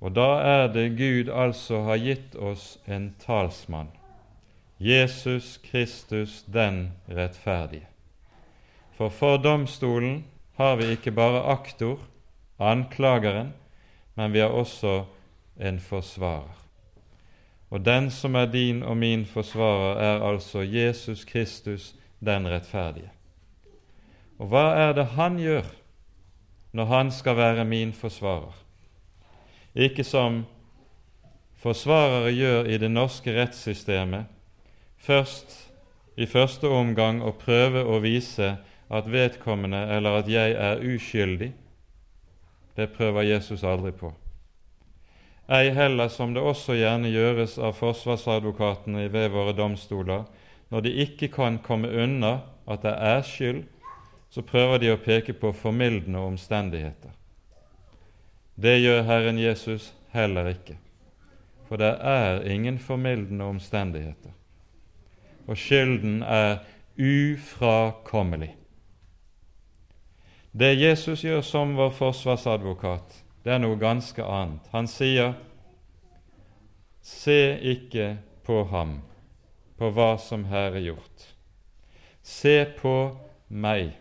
Og 0.00 0.14
da 0.14 0.26
er 0.42 0.66
det 0.72 0.96
Gud 0.98 1.30
altså 1.30 1.82
har 1.86 2.00
gitt 2.02 2.34
oss 2.34 2.78
en 2.86 3.12
talsmann, 3.22 3.90
Jesus 4.78 5.58
Kristus 5.62 6.42
den 6.42 6.92
rettferdige. 7.08 7.86
For 8.98 9.08
for 9.14 9.36
domstolen 9.36 10.24
har 10.58 10.76
vi 10.76 10.90
ikke 10.94 11.14
bare 11.14 11.44
aktor, 11.52 11.98
anklageren, 12.58 13.52
men 14.14 14.32
vi 14.32 14.42
har 14.42 14.50
også 14.50 15.04
en 15.60 15.78
forsvarer. 15.80 16.67
Og 17.70 17.84
den 17.84 18.10
som 18.10 18.34
er 18.34 18.46
din 18.46 18.82
og 18.82 18.96
min 18.96 19.26
forsvarer, 19.26 19.98
er 20.00 20.24
altså 20.30 20.62
Jesus 20.62 21.24
Kristus, 21.24 21.94
den 22.24 22.48
rettferdige. 22.48 23.10
Og 24.38 24.48
hva 24.48 24.72
er 24.78 24.92
det 24.92 25.06
han 25.18 25.38
gjør 25.38 25.66
når 26.72 26.84
han 26.84 27.10
skal 27.10 27.36
være 27.36 27.64
min 27.64 27.92
forsvarer? 27.92 28.54
Ikke 29.74 30.04
som 30.04 30.44
forsvarere 31.58 32.32
gjør 32.32 32.64
i 32.64 32.78
det 32.78 32.90
norske 32.90 33.34
rettssystemet, 33.34 34.24
først 34.96 35.72
i 36.16 36.26
første 36.26 36.68
omgang 36.68 37.20
å 37.22 37.34
prøve 37.38 37.84
å 37.84 38.00
vise 38.02 38.56
at 38.90 39.10
vedkommende 39.12 39.84
eller 39.96 40.22
at 40.22 40.30
jeg 40.30 40.54
er 40.56 40.80
uskyldig. 40.82 41.52
Det 42.76 42.88
prøver 42.94 43.22
Jesus 43.22 43.62
aldri 43.62 43.92
på. 43.92 44.12
Ei 45.48 45.70
heller 45.72 46.08
som 46.12 46.34
det 46.34 46.42
også 46.44 46.74
gjerne 46.76 47.08
gjøres 47.08 47.56
av 47.56 47.72
forsvarsadvokatene 47.78 49.06
ved 49.12 49.30
våre 49.32 49.54
domstoler, 49.56 50.26
når 50.68 50.84
de 50.84 50.90
ikke 51.04 51.30
kan 51.32 51.56
komme 51.64 51.88
unna 51.88 52.40
at 52.68 52.82
det 52.84 52.92
er 52.92 53.22
skyld, 53.24 53.62
så 54.28 54.44
prøver 54.44 54.82
de 54.82 54.90
å 54.92 55.00
peke 55.00 55.32
på 55.32 55.54
formildende 55.56 56.20
omstendigheter. 56.20 57.14
Det 58.60 58.74
gjør 58.82 59.06
Herren 59.08 59.38
Jesus 59.40 59.94
heller 60.12 60.50
ikke, 60.52 60.76
for 61.68 61.80
det 61.80 61.94
er 61.96 62.42
ingen 62.44 62.76
formildende 62.78 63.48
omstendigheter. 63.48 64.34
Og 65.48 65.56
skylden 65.56 66.20
er 66.22 66.58
ufrakommelig. 66.98 68.50
Det 70.52 70.74
Jesus 70.76 71.24
gjør 71.24 71.40
som 71.40 71.72
vår 71.78 71.94
forsvarsadvokat, 71.96 73.22
det 73.44 73.54
er 73.54 73.62
noe 73.62 73.78
ganske 73.80 74.24
annet. 74.24 74.66
Han 74.72 74.86
sier, 74.86 75.34
'Se 77.02 77.58
ikke 77.62 78.18
på 78.44 78.64
ham, 78.64 79.00
på 79.78 79.90
hva 79.90 80.16
som 80.18 80.44
her 80.44 80.74
er 80.76 80.84
gjort. 80.90 81.34
Se 82.22 82.64
på 82.80 83.16
meg.' 83.48 83.96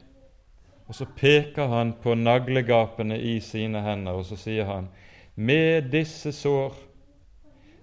Og 0.87 0.95
så 0.95 1.05
peker 1.05 1.67
han 1.67 1.93
på 1.93 2.15
naglegapene 2.15 3.19
i 3.19 3.39
sine 3.39 3.81
hender, 3.81 4.11
og 4.11 4.25
så 4.25 4.35
sier 4.35 4.65
han, 4.65 4.89
'Med 5.35 5.91
disse 5.91 6.31
sår, 6.31 6.73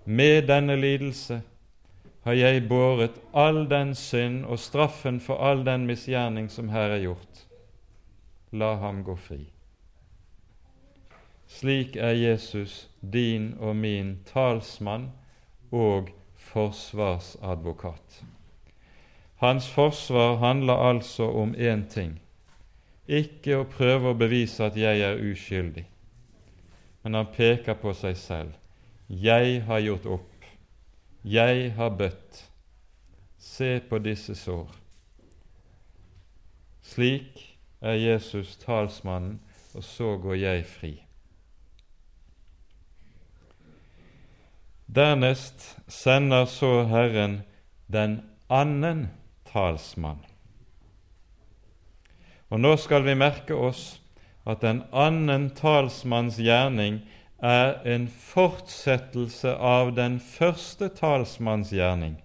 med 0.04 0.46
denne 0.48 0.76
lidelse, 0.76 1.42
har 2.24 2.32
jeg 2.32 2.68
båret 2.68 3.20
all 3.34 3.70
den 3.70 3.94
synd 3.94 4.44
og 4.44 4.58
straffen 4.58 5.20
for 5.20 5.36
all 5.36 5.64
den 5.64 5.86
misgjerning 5.86 6.50
som 6.50 6.68
her 6.68 6.96
er 6.96 7.04
gjort. 7.04 7.46
La 8.52 8.74
ham 8.74 9.04
gå 9.04 9.16
fri.' 9.16 9.53
Slik 11.54 11.96
er 11.96 12.16
Jesus 12.18 12.88
din 13.00 13.52
og 13.62 13.76
min 13.76 14.16
talsmann 14.26 15.12
og 15.70 16.10
forsvarsadvokat. 16.34 18.24
Hans 19.36 19.70
forsvar 19.70 20.36
handler 20.42 20.74
altså 20.74 21.30
om 21.30 21.54
én 21.54 21.86
ting 21.90 22.20
ikke 23.06 23.58
å 23.60 23.68
prøve 23.68 24.10
å 24.12 24.16
bevise 24.16 24.64
at 24.64 24.76
jeg 24.80 25.02
er 25.04 25.20
uskyldig, 25.20 25.84
men 27.04 27.18
han 27.18 27.32
peker 27.36 27.76
på 27.76 27.92
seg 27.92 28.16
selv. 28.16 28.54
Jeg 29.08 29.60
har 29.68 29.82
gjort 29.84 30.06
opp. 30.06 30.46
Jeg 31.24 31.72
har 31.76 31.90
bøtt. 31.92 32.40
Se 33.38 33.76
på 33.84 34.00
disse 34.00 34.34
sår. 34.34 34.70
Slik 36.84 37.42
er 37.84 38.00
Jesus 38.00 38.56
talsmannen, 38.64 39.40
og 39.74 39.84
så 39.84 40.16
går 40.16 40.40
jeg 40.40 40.64
fri. 40.64 41.03
Dernest 44.86 45.76
sender 45.88 46.44
så 46.46 46.84
Herren 46.84 47.42
den 47.86 48.22
annen 48.48 49.08
talsmann. 49.48 50.20
Og 52.52 52.60
nå 52.60 52.76
skal 52.76 53.06
vi 53.06 53.16
merke 53.18 53.56
oss 53.56 53.98
at 54.46 54.60
den 54.62 54.82
annen 54.92 55.48
talsmanns 55.56 56.36
gjerning 56.38 57.00
er 57.44 57.80
en 57.88 58.06
fortsettelse 58.08 59.56
av 59.56 59.94
den 59.96 60.20
første 60.20 60.88
talsmanns 60.88 61.72
gjerning. 61.72 62.18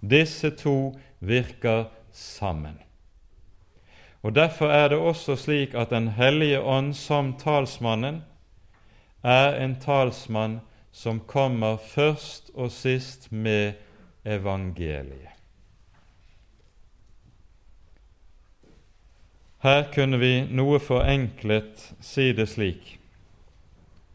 Disse 0.00 0.50
to 0.50 0.94
virker 1.20 1.88
sammen. 2.12 2.78
Og 4.24 4.34
Derfor 4.34 4.72
er 4.72 4.88
det 4.88 4.98
også 4.98 5.36
slik 5.36 5.74
at 5.74 5.90
Den 5.90 6.08
hellige 6.08 6.60
ånd 6.60 6.94
som 6.94 7.34
talsmannen 7.36 8.22
er 9.22 9.54
en 9.60 9.76
talsmann 9.80 10.60
som 10.94 11.20
kommer 11.20 11.76
først 11.76 12.52
og 12.54 12.70
sist 12.70 13.32
med 13.32 13.72
evangeliet. 14.24 15.32
Her 19.64 19.88
kunne 19.94 20.20
vi 20.20 20.44
noe 20.54 20.78
forenklet 20.78 21.88
si 22.04 22.28
det 22.36 22.46
slik, 22.52 22.98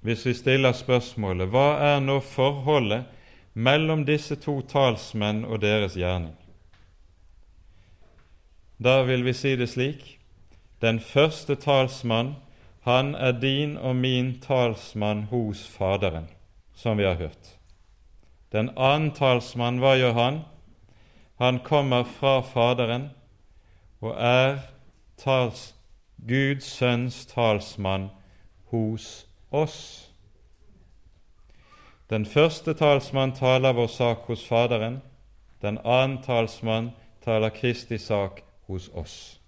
hvis 0.05 0.23
vi 0.29 0.35
stiller 0.37 0.77
spørsmålet 0.77 1.51
hva 1.51 1.67
er 1.89 1.99
nå 2.05 2.21
forholdet 2.23 3.09
mellom 3.53 4.07
disse 4.07 4.39
to 4.39 4.61
talsmenn 4.71 5.43
og 5.43 5.59
deres 5.65 5.99
gjerning? 5.99 6.37
Da 8.79 9.01
vil 9.03 9.27
vi 9.27 9.35
si 9.35 9.57
det 9.59 9.67
slik 9.73 10.15
den 10.79 11.03
første 11.03 11.59
talsmann, 11.59 12.37
han 12.87 13.15
er 13.19 13.35
din 13.35 13.75
og 13.75 13.97
min 13.99 14.37
talsmann 14.39 15.27
hos 15.33 15.67
Faderen 15.67 16.29
som 16.79 16.97
vi 16.97 17.05
har 17.05 17.15
hørt. 17.15 17.59
Den 18.51 18.69
annen 18.77 19.11
talsmann, 19.11 19.81
hva 19.83 19.97
gjør 19.99 20.13
han? 20.15 20.37
Han 21.39 21.59
kommer 21.59 22.03
fra 22.07 22.39
Faderen 22.41 23.09
og 23.99 24.15
er 24.15 24.61
tals, 25.19 25.73
Guds 26.27 26.67
sønns 26.79 27.25
talsmann 27.27 28.09
hos 28.71 29.27
oss. 29.51 30.07
Den 32.09 32.25
første 32.25 32.73
talsmann 32.73 33.35
taler 33.35 33.75
vår 33.75 33.87
sak 33.87 34.23
hos 34.31 34.45
Faderen. 34.47 35.01
Den 35.61 35.77
annen 35.83 36.21
talsmann 36.23 36.93
taler 37.21 37.49
Kristi 37.49 37.97
sak 37.97 38.41
hos 38.67 38.89
oss. 38.93 39.39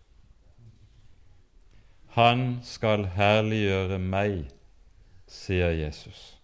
Han 2.20 2.60
skal 2.64 3.08
herliggjøre 3.16 4.00
meg, 4.04 4.52
sier 5.28 5.72
Jesus. 5.72 6.41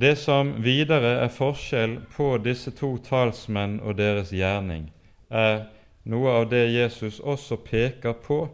Det 0.00 0.14
som 0.16 0.52
videre 0.62 1.16
er 1.24 1.30
forskjell 1.34 1.96
på 2.14 2.36
disse 2.38 2.70
to 2.70 2.92
talsmenn 3.02 3.80
og 3.82 3.96
deres 3.98 4.30
gjerning, 4.30 4.92
er 5.26 5.64
noe 6.06 6.36
av 6.38 6.44
det 6.52 6.68
Jesus 6.70 7.18
også 7.18 7.58
peker 7.64 8.14
på 8.22 8.44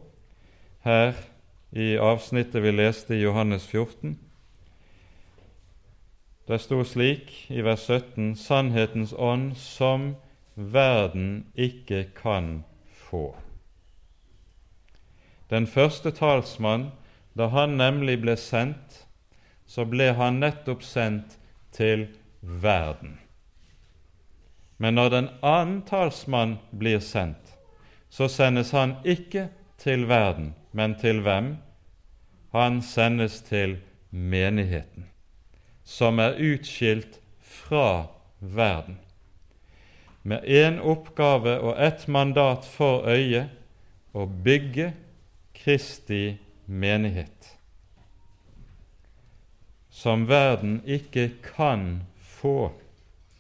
her 0.87 1.13
i 1.77 1.99
avsnittet 2.01 2.65
vi 2.65 2.73
leste 2.73 3.19
i 3.19 3.21
Johannes 3.27 3.67
14. 3.69 4.17
Det 6.49 6.61
sto 6.65 6.81
slik 6.85 7.35
i 7.53 7.61
vers 7.67 7.85
17.: 7.91 8.35
Sannhetens 8.41 9.13
ånd 9.13 9.53
som 9.61 10.15
verden 10.55 11.47
ikke 11.53 12.07
kan 12.17 12.65
få. 13.11 13.35
Den 15.51 15.67
første 15.67 16.11
talsmann, 16.11 16.93
da 17.37 17.53
han 17.53 17.77
nemlig 17.77 18.23
ble 18.25 18.37
sendt, 18.41 18.94
så 19.75 19.83
ble 19.91 20.13
han 20.15 20.39
nettopp 20.39 20.85
sendt 20.87 21.35
til 21.75 22.07
verden. 22.41 23.17
Men 24.79 24.95
når 24.95 25.11
den 25.11 25.29
annen 25.43 25.81
talsmann 25.89 26.59
blir 26.71 27.01
sendt, 27.03 27.57
så 28.07 28.29
sendes 28.31 28.71
han 28.71 28.95
ikke 29.03 29.49
til 29.83 30.07
verden, 30.07 30.53
men 30.71 30.95
til 31.01 31.25
hvem? 31.27 31.57
Han 32.55 32.79
sendes 32.87 33.41
til 33.49 33.81
menigheten, 34.11 35.09
som 35.83 36.23
er 36.23 36.39
utskilt 36.39 37.19
fra 37.43 38.07
verden, 38.39 39.01
med 40.23 40.47
én 40.47 40.79
oppgave 40.79 41.59
og 41.59 41.75
ett 41.83 42.07
mandat 42.09 42.63
for 42.65 43.11
øye 43.11 43.49
å 44.15 44.29
bygge 44.47 44.93
Kristi 45.55 46.37
menighet 46.67 47.34
som 50.05 50.27
verden 50.29 50.83
ikke 50.85 51.31
kan 51.41 52.03
få, 52.21 52.75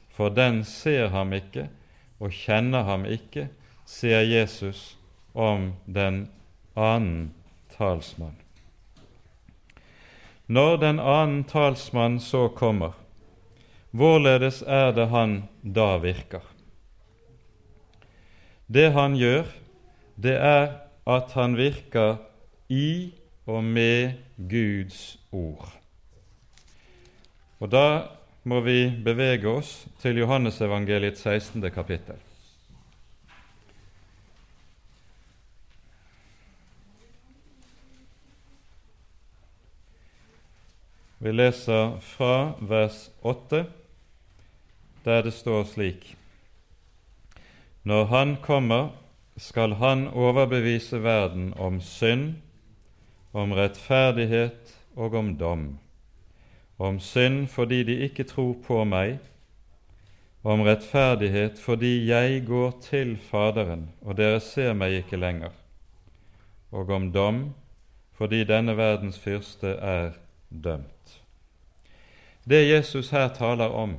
for 0.09 0.33
den 0.33 0.62
ser 0.64 1.11
ham 1.12 1.35
ikke 1.37 1.66
og 2.22 2.33
kjenner 2.33 2.87
ham 2.88 3.05
ikke, 3.05 3.50
sier 3.85 4.24
Jesus 4.24 4.94
om 5.37 5.74
den 5.85 6.22
annen 6.72 7.35
talsmann. 7.74 8.38
Når 10.48 10.81
den 10.81 11.03
annen 11.05 11.44
talsmann 11.44 12.16
så 12.20 12.46
kommer, 12.48 12.96
hvorledes 13.92 14.62
er 14.64 14.96
det 14.96 15.11
han 15.12 15.42
da 15.61 15.98
virker? 16.00 16.48
Det 18.72 18.88
han 18.96 19.20
gjør, 19.20 19.44
det 20.16 20.37
er 20.40 20.68
at 21.05 21.37
han 21.37 21.61
virker 21.61 22.22
i 22.72 23.12
og 23.44 23.64
med 23.64 24.16
Guds 24.48 25.18
ord. 25.29 25.83
Og 27.64 27.70
da 27.72 28.11
må 28.44 28.59
vi 28.61 28.90
bevege 29.00 29.48
oss 29.48 29.87
til 30.03 30.18
Johannesevangeliets 30.20 31.22
16. 31.24 31.62
kapittel. 31.72 32.18
Vi 41.24 41.33
leser 41.33 41.94
fra 42.05 42.53
vers 42.61 43.07
8, 43.24 43.62
der 45.07 45.24
det 45.24 45.33
står 45.33 45.64
slik 45.64 46.11
Når 47.83 48.05
Han 48.12 48.37
kommer, 48.42 48.90
skal 49.37 49.79
Han 49.81 50.09
overbevise 50.09 51.00
verden 51.00 51.55
om 51.57 51.81
synd, 51.81 52.35
om 53.33 53.57
rettferdighet 53.57 54.77
og 54.96 55.14
om 55.14 55.33
dom. 55.40 55.64
Om 56.78 56.98
synd 57.00 57.46
fordi 57.48 57.82
de 57.82 57.98
ikke 58.08 58.24
tror 58.26 58.54
på 58.66 58.82
meg, 58.84 59.18
om 60.44 60.60
rettferdighet 60.66 61.60
fordi 61.62 62.06
jeg 62.08 62.42
går 62.46 62.72
til 62.84 63.16
Faderen, 63.16 63.88
og 64.02 64.18
dere 64.18 64.40
ser 64.44 64.74
meg 64.76 64.98
ikke 65.00 65.16
lenger, 65.16 65.54
og 66.74 66.90
om 66.90 67.12
dom 67.12 67.44
fordi 68.14 68.44
denne 68.46 68.76
verdens 68.76 69.18
fyrste 69.18 69.76
er 69.80 70.18
dømt. 70.50 71.20
Det 72.44 72.60
Jesus 72.68 73.10
her 73.10 73.28
taler 73.34 73.72
om, 73.72 73.96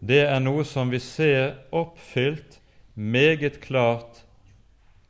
det 0.00 0.24
er 0.26 0.40
noe 0.42 0.64
som 0.68 0.90
vi 0.92 0.98
ser 1.00 1.54
oppfylt 1.72 2.58
meget 2.94 3.60
klart 3.60 4.24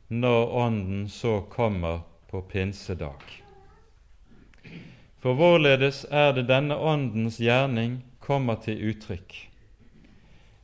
når 0.07 0.53
Ånden 0.65 1.09
så 1.09 1.41
kommer 1.49 2.05
på 2.29 2.41
pinsedag. 2.41 3.44
For 5.25 5.33
hvorledes 5.33 6.03
er 6.13 6.35
det 6.37 6.43
denne 6.51 6.75
Åndens 6.77 7.39
gjerning 7.41 7.95
kommer 8.21 8.59
til 8.61 8.77
uttrykk? 8.91 9.31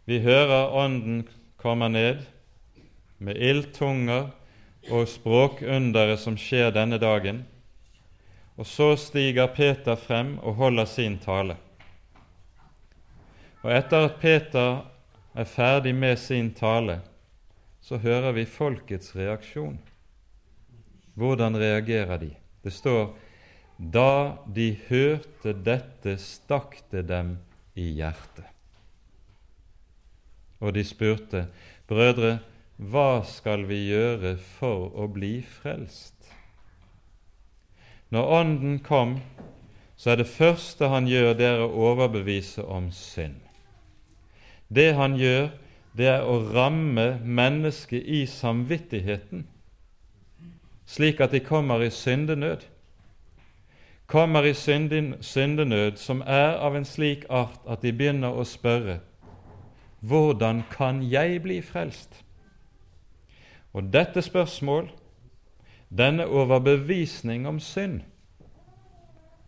Vi 0.06 0.20
hører 0.22 0.70
Ånden 0.78 1.24
komme 1.58 1.88
ned 1.90 2.20
med 3.18 3.40
ildtunger 3.42 4.28
og 4.94 5.08
språkunderet 5.10 6.22
som 6.22 6.38
skjer 6.38 6.70
denne 6.76 7.00
dagen, 7.02 7.40
og 8.54 8.70
så 8.70 8.92
stiger 9.02 9.50
Peter 9.50 9.98
frem 9.98 10.36
og 10.46 10.60
holder 10.62 10.86
sin 10.86 11.18
tale. 11.26 11.58
Og 13.64 13.74
etter 13.74 14.06
at 14.12 14.22
Peter 14.22 14.84
er 15.34 15.50
ferdig 15.50 15.96
med 15.98 16.22
sin 16.22 16.54
tale, 16.54 17.00
så 17.82 17.98
hører 17.98 18.38
vi 18.38 18.46
folkets 18.46 19.16
reaksjon. 19.18 19.82
Hvordan 21.18 21.58
reagerer 21.58 22.22
de? 22.28 22.32
Det 22.62 22.78
står 22.78 23.10
da 23.82 24.38
de 24.46 24.76
hørte 24.90 25.56
dette, 25.66 26.16
stakk 26.22 26.78
det 26.94 27.08
dem 27.10 27.36
i 27.74 27.88
hjertet. 27.98 28.46
Og 30.62 30.76
de 30.76 30.84
spurte, 30.86 31.48
brødre, 31.90 32.38
hva 32.78 33.24
skal 33.26 33.66
vi 33.70 33.80
gjøre 33.90 34.36
for 34.60 34.92
å 34.94 35.08
bli 35.10 35.40
frelst? 35.42 36.30
Når 38.14 38.34
Ånden 38.38 38.80
kom, 38.86 39.18
så 39.98 40.14
er 40.14 40.22
det 40.22 40.30
første 40.30 40.90
han 40.92 41.08
gjør, 41.10 41.34
det 41.38 41.48
er 41.48 41.64
å 41.64 41.74
overbevise 41.90 42.66
om 42.66 42.92
synd. 42.94 43.40
Det 44.70 44.92
han 44.98 45.18
gjør, 45.18 45.50
det 45.98 46.08
er 46.08 46.26
å 46.26 46.38
ramme 46.54 47.20
mennesket 47.24 48.06
i 48.06 48.24
samvittigheten, 48.30 49.48
slik 50.86 51.22
at 51.24 51.34
de 51.34 51.42
kommer 51.44 51.84
i 51.84 51.90
syndenød. 51.94 52.66
Kommer 54.12 54.44
i 54.44 54.54
syndenød 55.22 55.96
som 55.96 56.20
er 56.28 56.58
av 56.60 56.76
en 56.76 56.86
slik 56.86 57.24
art 57.30 57.62
at 57.64 57.80
de 57.80 57.94
begynner 57.96 58.36
å 58.36 58.44
spørre 58.44 58.98
hvordan 60.02 60.64
kan 60.72 61.00
jeg 61.06 61.40
bli 61.46 61.62
frelst? 61.64 62.18
Og 63.72 63.88
dette 63.94 64.20
spørsmål, 64.22 64.90
denne 65.88 66.26
overbevisning 66.28 67.48
om 67.48 67.60
synd, 67.64 68.02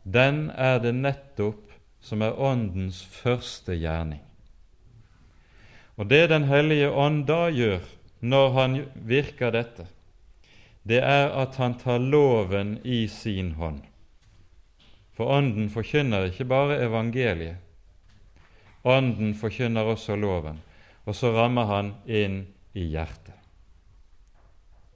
den 0.04 0.48
er 0.56 0.80
det 0.80 0.96
nettopp 0.96 1.74
som 2.00 2.22
er 2.22 2.40
Åndens 2.40 3.04
første 3.04 3.76
gjerning. 3.76 4.22
Og 5.98 6.10
det 6.10 6.30
Den 6.30 6.44
hellige 6.44 6.92
ånd 6.92 7.26
da 7.28 7.50
gjør 7.50 7.82
når 8.22 8.52
han 8.52 8.86
virker 8.96 9.52
dette, 9.52 9.88
det 10.88 11.04
er 11.04 11.32
at 11.36 11.56
han 11.56 11.76
tar 11.80 11.98
loven 11.98 12.78
i 12.84 13.08
sin 13.08 13.52
hånd. 13.52 13.82
For 15.14 15.30
Ånden 15.30 15.70
forkynner 15.70 16.30
ikke 16.30 16.48
bare 16.50 16.80
evangeliet, 16.82 17.60
Ånden 18.84 19.32
forkynner 19.40 19.88
også 19.88 20.16
loven, 20.20 20.58
og 21.06 21.16
så 21.16 21.32
rammer 21.32 21.70
han 21.70 21.92
inn 22.04 22.42
i 22.76 22.90
hjertet. 22.92 23.38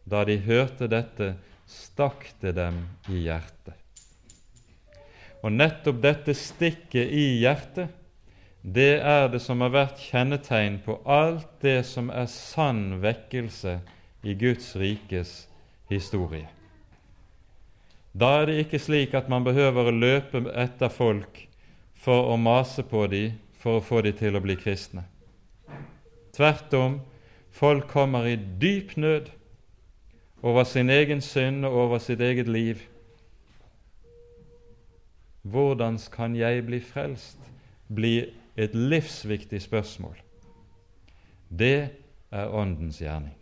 Da 0.08 0.24
de 0.28 0.38
hørte 0.44 0.90
dette, 0.92 1.36
stakk 1.68 2.26
det 2.42 2.56
dem 2.58 2.82
i 3.12 3.22
hjertet. 3.28 3.76
Og 5.44 5.54
nettopp 5.54 6.02
dette 6.04 6.36
stikket 6.36 7.12
i 7.14 7.26
hjertet 7.44 7.94
det 8.68 8.98
er 9.00 9.30
det 9.32 9.40
som 9.40 9.62
har 9.64 9.72
vært 9.72 10.02
kjennetegn 10.10 10.82
på 10.84 10.98
alt 11.08 11.48
det 11.64 11.86
som 11.88 12.10
er 12.12 12.28
sann 12.28 12.98
vekkelse 13.04 13.78
i 14.28 14.36
Guds 14.36 14.74
rikes 14.76 15.46
historie. 15.88 16.50
Da 18.18 18.42
er 18.42 18.50
det 18.50 18.58
ikke 18.64 18.80
slik 18.82 19.14
at 19.14 19.30
man 19.30 19.46
behøver 19.46 19.90
å 19.90 19.94
løpe 19.94 20.42
etter 20.58 20.90
folk 20.90 21.44
for 21.98 22.32
å 22.32 22.38
mase 22.42 22.86
på 22.88 23.06
dem 23.12 23.38
for 23.58 23.78
å 23.78 23.84
få 23.84 24.02
dem 24.06 24.18
til 24.18 24.38
å 24.38 24.42
bli 24.42 24.56
kristne. 24.58 25.04
Tvert 26.34 26.74
om, 26.78 27.00
folk 27.52 27.90
kommer 27.90 28.26
i 28.30 28.38
dyp 28.38 28.96
nød 28.98 29.30
over 30.46 30.66
sin 30.70 30.90
egen 30.94 31.22
synd 31.22 31.66
og 31.66 31.78
over 31.88 32.02
sitt 32.02 32.22
eget 32.22 32.50
liv. 32.50 32.84
Hvordan 35.42 35.98
kan 36.14 36.36
jeg 36.38 36.66
bli 36.66 36.82
frelst? 36.82 37.38
blir 37.88 38.34
et 38.58 38.76
livsviktig 38.76 39.62
spørsmål. 39.62 40.16
Det 41.60 41.90
er 42.32 42.48
Åndens 42.48 43.02
gjerning. 43.02 43.36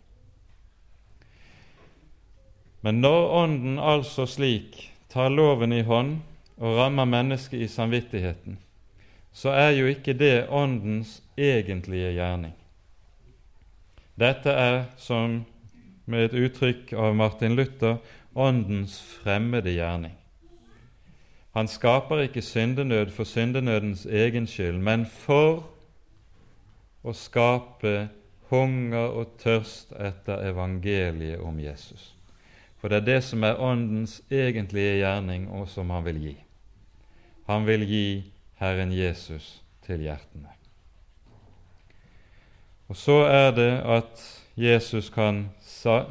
Men 2.80 3.00
når 3.00 3.30
Ånden 3.42 3.78
altså 3.78 4.26
slik 4.26 4.92
tar 5.12 5.32
loven 5.32 5.72
i 5.72 5.82
hånd 5.82 6.18
og 6.56 6.76
rammer 6.78 7.04
mennesket 7.08 7.60
i 7.64 7.68
samvittigheten, 7.68 8.58
så 9.32 9.52
er 9.52 9.70
jo 9.76 9.86
ikke 9.86 10.16
det 10.16 10.48
Åndens 10.48 11.22
egentlige 11.36 12.12
gjerning. 12.16 12.54
Dette 14.16 14.50
er, 14.50 14.84
som 14.96 15.42
med 16.06 16.30
et 16.30 16.38
uttrykk 16.46 16.94
av 16.96 17.16
Martin 17.16 17.56
Luther, 17.56 17.98
Åndens 18.34 18.96
fremmede 19.20 19.74
gjerning. 19.76 20.14
Han 21.56 21.68
skaper 21.68 22.24
ikke 22.24 22.42
syndenød 22.42 23.10
for 23.10 23.24
syndenødens 23.24 24.06
egen 24.06 24.46
skyld, 24.46 24.76
men 24.76 25.06
for 25.06 25.64
å 27.04 27.14
skape 27.16 28.08
hunger 28.50 29.16
og 29.16 29.38
tørst 29.40 29.92
etter 29.96 30.48
evangeliet 30.50 31.40
om 31.40 31.60
Jesus. 31.60 32.15
For 32.86 32.90
det 32.94 33.00
er 33.00 33.06
det 33.18 33.22
som 33.26 33.42
er 33.42 33.58
Åndens 33.58 34.20
egentlige 34.30 35.00
gjerning, 35.00 35.48
og 35.50 35.64
som 35.68 35.88
han 35.90 36.04
vil 36.06 36.20
gi. 36.22 36.34
Han 37.48 37.64
vil 37.66 37.82
gi 37.82 38.32
Herren 38.60 38.92
Jesus 38.94 39.62
til 39.82 40.04
hjertene. 40.06 40.52
Og 42.86 42.96
så 42.96 43.16
er 43.26 43.50
det 43.56 43.72
at 43.82 44.22
Jesus 44.54 45.10
kan 45.10 45.48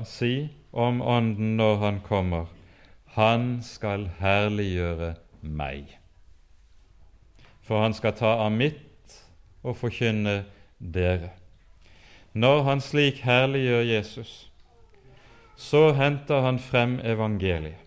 si 0.03 0.49
om 0.73 0.99
Ånden 1.01 1.55
når 1.55 1.77
han 1.79 1.99
kommer, 2.03 2.51
han 3.05 3.61
skal 3.63 4.09
herliggjøre 4.19 5.13
meg. 5.41 5.85
For 7.63 7.85
han 7.85 7.95
skal 7.95 8.17
ta 8.19 8.33
av 8.43 8.51
mitt 8.51 9.15
og 9.63 9.77
forkynne 9.79 10.41
dere. 10.79 11.31
Når 12.33 12.61
han 12.67 12.83
slik 12.83 13.23
herliggjør 13.23 13.87
Jesus, 13.93 14.35
så 15.57 15.91
henter 15.95 16.41
han 16.45 16.59
frem 16.59 16.99
evangeliet, 16.99 17.79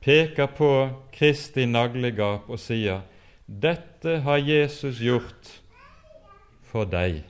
peker 0.00 0.50
på 0.56 0.70
Kristi 1.12 1.66
naglegap 1.66 2.48
og 2.50 2.58
sier:" 2.58 3.02
Dette 3.46 4.20
har 4.22 4.38
Jesus 4.38 5.00
gjort 5.02 5.48
for 6.62 6.86
deg. 6.86 7.24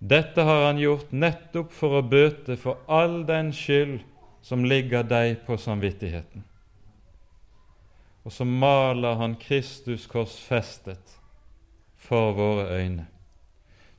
Dette 0.00 0.42
har 0.42 0.66
han 0.66 0.80
gjort 0.80 1.12
nettopp 1.12 1.72
for 1.72 1.98
å 1.98 2.02
bøte 2.02 2.56
for 2.56 2.80
all 2.88 3.26
den 3.28 3.52
skyld 3.52 4.00
som 4.40 4.64
ligger 4.64 5.04
deg 5.04 5.44
på 5.44 5.56
samvittigheten 5.60 6.44
og 8.26 8.32
så 8.32 8.44
maler 8.44 9.14
han 9.20 9.36
Kristus 9.38 10.08
korsfestet 10.10 11.12
for 11.96 12.32
våre 12.34 12.64
øyne. 12.74 13.06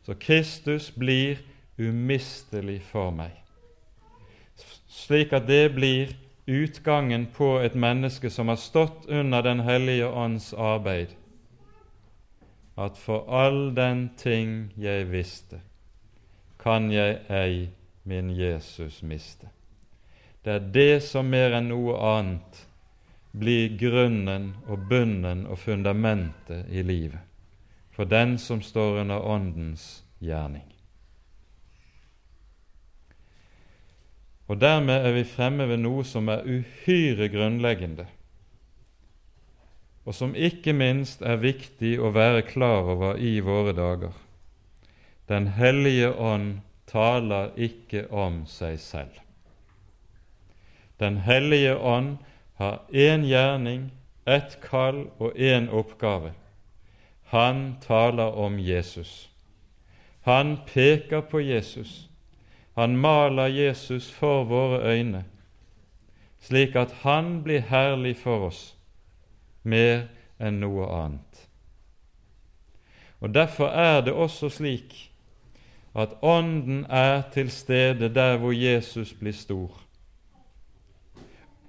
Så 0.04 0.18
Kristus 0.20 0.92
blir 0.92 1.40
umistelig 1.80 2.82
for 2.84 3.12
meg. 3.16 3.32
Slik 4.98 5.34
at 5.38 5.46
det 5.48 5.76
blir 5.76 6.16
utgangen 6.48 7.28
på 7.36 7.58
et 7.62 7.76
menneske 7.76 8.32
som 8.34 8.50
har 8.50 8.58
stått 8.58 9.06
under 9.08 9.42
Den 9.46 9.60
hellige 9.60 10.08
ånds 10.08 10.54
arbeid, 10.54 11.14
at 12.78 12.98
for 12.98 13.26
all 13.30 13.76
den 13.76 14.10
ting 14.18 14.74
jeg 14.78 15.12
visste, 15.12 15.62
kan 16.60 16.92
jeg 16.92 17.20
ei 17.30 17.70
min 18.04 18.30
Jesus 18.30 19.04
miste. 19.04 19.48
Det 20.46 20.54
er 20.54 20.72
det 20.74 21.04
som 21.04 21.30
mer 21.30 21.58
enn 21.58 21.70
noe 21.70 21.98
annet 22.00 22.66
blir 23.38 23.74
grunnen 23.78 24.54
og 24.68 24.88
bunnen 24.90 25.46
og 25.46 25.60
fundamentet 25.60 26.70
i 26.72 26.82
livet 26.82 27.28
for 27.98 28.06
den 28.06 28.38
som 28.38 28.62
står 28.62 29.00
under 29.02 29.20
Åndens 29.26 30.04
gjerning. 30.22 30.77
Og 34.48 34.62
dermed 34.62 35.06
er 35.06 35.12
vi 35.16 35.26
fremme 35.28 35.68
ved 35.68 35.82
noe 35.84 36.06
som 36.08 36.30
er 36.32 36.46
uhyre 36.48 37.28
grunnleggende, 37.32 38.06
og 40.08 40.16
som 40.16 40.36
ikke 40.36 40.72
minst 40.72 41.22
er 41.22 41.42
viktig 41.44 41.98
å 42.00 42.14
være 42.16 42.46
klar 42.48 42.88
over 42.96 43.20
i 43.20 43.40
våre 43.44 43.74
dager. 43.76 44.16
Den 45.28 45.50
hellige 45.58 46.14
ånd 46.16 46.62
taler 46.88 47.52
ikke 47.60 48.06
om 48.08 48.46
seg 48.48 48.80
selv. 48.80 49.20
Den 51.00 51.18
hellige 51.28 51.76
ånd 51.76 52.16
har 52.56 52.80
én 52.90 53.28
gjerning, 53.28 53.92
ett 54.26 54.58
kall 54.64 55.10
og 55.20 55.36
én 55.36 55.68
oppgave. 55.70 56.32
Han 57.36 57.76
taler 57.84 58.32
om 58.40 58.60
Jesus. 58.60 59.30
Han 60.22 60.58
peker 60.66 61.22
på 61.22 61.44
Jesus. 61.44 62.07
Han 62.78 62.98
maler 62.98 63.48
Jesus 63.48 64.12
for 64.12 64.44
våre 64.44 64.84
øyne, 64.86 65.24
slik 66.40 66.76
at 66.76 66.92
han 67.02 67.40
blir 67.44 67.64
herlig 67.66 68.14
for 68.22 68.52
oss 68.52 68.60
mer 69.66 70.04
enn 70.38 70.60
noe 70.62 70.86
annet. 70.94 71.48
Og 73.20 73.34
Derfor 73.34 73.74
er 73.74 74.02
det 74.06 74.14
også 74.14 74.50
slik 74.54 74.94
at 75.98 76.14
Ånden 76.22 76.86
er 76.86 77.24
til 77.34 77.50
stede 77.52 78.12
der 78.14 78.38
hvor 78.38 78.54
Jesus 78.54 79.14
blir 79.14 79.34
stor. 79.34 79.74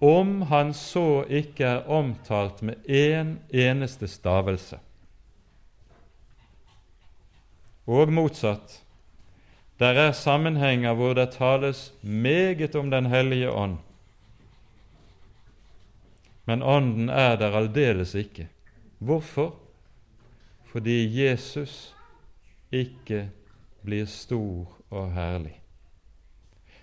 Om 0.00 0.42
han 0.42 0.74
så 0.74 1.24
ikke 1.24 1.64
er 1.64 1.88
omtalt 1.88 2.60
med 2.62 2.74
én 2.84 3.16
en 3.16 3.38
eneste 3.50 4.08
stavelse. 4.08 4.78
Og 7.86 8.12
motsatt 8.12 8.84
der 9.78 9.94
er 10.08 10.12
sammenhenger 10.12 10.94
hvor 10.94 11.14
det 11.14 11.30
tales 11.30 11.92
meget 12.02 12.74
om 12.76 12.90
Den 12.90 13.06
hellige 13.06 13.50
ånd, 13.50 13.76
men 16.44 16.62
Ånden 16.62 17.08
er 17.08 17.36
der 17.36 17.56
aldeles 17.56 18.14
ikke. 18.14 18.48
Hvorfor? 18.98 19.54
Fordi 20.64 21.24
Jesus 21.24 21.94
ikke 22.72 23.30
blir 23.84 24.06
stor 24.06 24.68
og 24.90 25.12
herlig. 25.12 25.60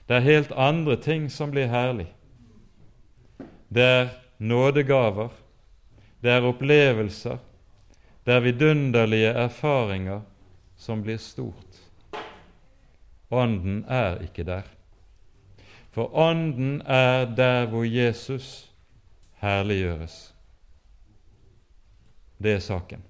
Det 0.07 0.15
er 0.15 0.19
helt 0.19 0.51
andre 0.51 0.95
ting 1.01 1.31
som 1.31 1.51
blir 1.51 1.65
herlig. 1.67 2.07
Det 3.73 3.83
er 3.83 4.07
nådegaver, 4.37 5.29
det 6.21 6.31
er 6.31 6.45
opplevelser, 6.45 7.37
det 8.25 8.33
er 8.33 8.39
vidunderlige 8.39 9.33
erfaringer 9.33 10.21
som 10.77 11.01
blir 11.03 11.17
stort. 11.17 11.74
Ånden 13.31 13.85
er 13.89 14.19
ikke 14.25 14.43
der. 14.43 14.67
For 15.95 16.11
Ånden 16.11 16.81
er 16.85 17.25
der 17.35 17.65
hvor 17.71 17.83
Jesus 17.83 18.71
herliggjøres. 19.39 20.35
Det 22.37 22.53
er 22.53 22.59
saken. 22.59 23.03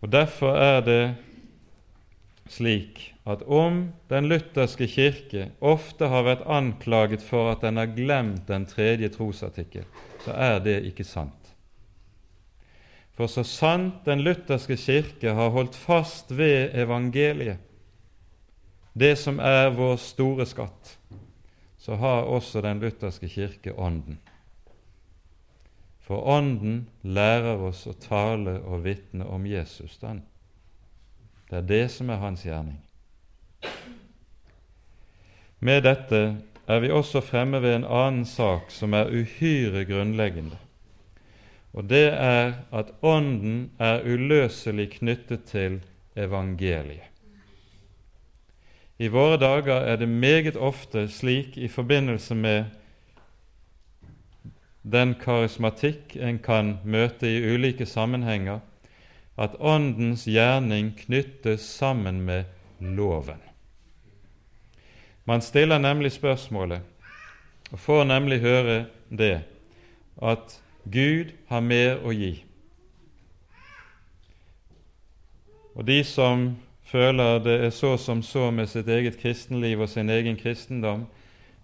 Og 0.00 0.12
Derfor 0.12 0.56
er 0.56 0.80
det 0.84 1.16
slik 2.50 3.14
at 3.26 3.42
om 3.46 3.92
Den 4.10 4.28
lutherske 4.28 4.86
kirke 4.90 5.50
ofte 5.60 6.08
har 6.10 6.26
vært 6.26 6.44
anklaget 6.46 7.22
for 7.22 7.52
at 7.52 7.62
den 7.64 7.78
har 7.80 7.92
glemt 7.96 8.48
den 8.48 8.66
tredje 8.66 9.08
trosartikkel, 9.08 9.84
så 10.24 10.34
er 10.34 10.58
det 10.58 10.80
ikke 10.90 11.04
sant. 11.04 11.39
For 13.20 13.28
så 13.28 13.42
sant 13.44 14.06
den 14.06 14.22
lutherske 14.24 14.78
kirke 14.80 15.34
har 15.36 15.50
holdt 15.52 15.74
fast 15.76 16.30
ved 16.32 16.70
evangeliet, 16.72 17.58
det 18.96 19.10
som 19.20 19.36
er 19.44 19.74
vår 19.76 19.98
store 20.00 20.46
skatt, 20.48 20.94
så 21.76 21.98
har 22.00 22.30
også 22.32 22.62
den 22.64 22.80
lutherske 22.80 23.28
kirke 23.28 23.74
Ånden. 23.76 24.16
For 26.00 26.24
Ånden 26.32 26.86
lærer 27.02 27.60
oss 27.60 27.82
å 27.84 27.92
tale 27.92 28.56
og 28.64 28.86
vitne 28.88 29.28
om 29.28 29.44
Jesus. 29.44 29.98
Den. 30.00 30.24
Det 31.50 31.60
er 31.60 31.68
det 31.74 31.82
som 31.92 32.08
er 32.08 32.24
hans 32.24 32.46
gjerning. 32.48 32.80
Med 35.60 35.84
dette 35.84 36.24
er 36.64 36.80
vi 36.80 36.88
også 36.88 37.20
fremme 37.20 37.60
ved 37.60 37.82
en 37.82 37.84
annen 37.84 38.24
sak 38.24 38.72
som 38.72 38.96
er 38.96 39.12
uhyre 39.12 39.84
grunnleggende 39.84 40.56
og 41.72 41.86
det 41.90 42.08
er 42.12 42.52
at 42.74 42.90
Ånden 43.02 43.70
er 43.78 44.02
uløselig 44.02 44.90
knyttet 44.98 45.44
til 45.50 45.80
evangeliet. 46.16 47.06
I 49.00 49.08
våre 49.08 49.38
dager 49.40 49.86
er 49.88 49.96
det 49.96 50.08
meget 50.08 50.56
ofte 50.56 51.06
slik 51.08 51.56
i 51.56 51.68
forbindelse 51.68 52.34
med 52.34 52.64
den 54.82 55.14
karismatikk 55.14 56.16
en 56.16 56.38
kan 56.42 56.74
møte 56.84 57.28
i 57.28 57.54
ulike 57.54 57.86
sammenhenger, 57.86 58.60
at 59.40 59.56
Åndens 59.60 60.26
gjerning 60.28 60.92
knyttes 60.98 61.64
sammen 61.64 62.20
med 62.26 62.44
loven. 62.80 63.40
Man 65.24 65.40
stiller 65.40 65.78
nemlig 65.78 66.12
spørsmålet, 66.12 66.80
og 67.72 67.78
får 67.78 68.04
nemlig 68.04 68.40
høre 68.40 68.84
det, 69.08 69.42
at 70.22 70.60
Gud 70.84 71.32
har 71.48 71.60
mer 71.60 72.00
å 72.04 72.12
gi. 72.14 72.32
Og 75.74 75.86
de 75.86 76.00
som 76.04 76.50
føler 76.90 77.38
det 77.44 77.56
er 77.66 77.70
så 77.74 77.94
som 78.00 78.22
så 78.22 78.50
med 78.50 78.68
sitt 78.68 78.88
eget 78.88 79.20
kristenliv 79.20 79.80
og 79.80 79.88
sin 79.88 80.10
egen 80.10 80.36
kristendom, 80.36 81.06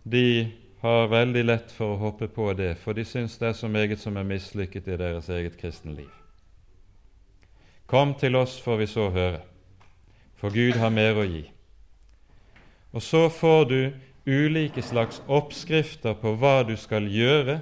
de 0.04 0.52
har 0.80 1.08
veldig 1.10 1.42
lett 1.44 1.72
for 1.74 1.94
å 1.94 2.00
hoppe 2.00 2.28
på 2.30 2.52
det, 2.54 2.76
for 2.78 2.94
de 2.94 3.04
syns 3.04 3.38
det 3.40 3.50
er 3.50 3.58
så 3.58 3.68
meget 3.68 4.00
som 4.00 4.16
er 4.16 4.28
mislykket 4.28 4.88
i 4.88 4.98
deres 5.00 5.28
eget 5.32 5.56
kristenliv. 5.58 6.10
Kom 7.86 8.14
til 8.18 8.36
oss, 8.36 8.58
får 8.62 8.80
vi 8.82 8.86
så 8.90 9.08
høre, 9.14 9.40
for 10.36 10.54
Gud 10.54 10.78
har 10.78 10.90
mer 10.94 11.18
å 11.18 11.26
gi. 11.26 11.44
Og 12.94 13.02
så 13.02 13.26
får 13.28 13.64
du 13.70 13.80
ulike 14.26 14.82
slags 14.82 15.20
oppskrifter 15.26 16.14
på 16.18 16.34
hva 16.38 16.60
du 16.66 16.76
skal 16.78 17.06
gjøre 17.10 17.60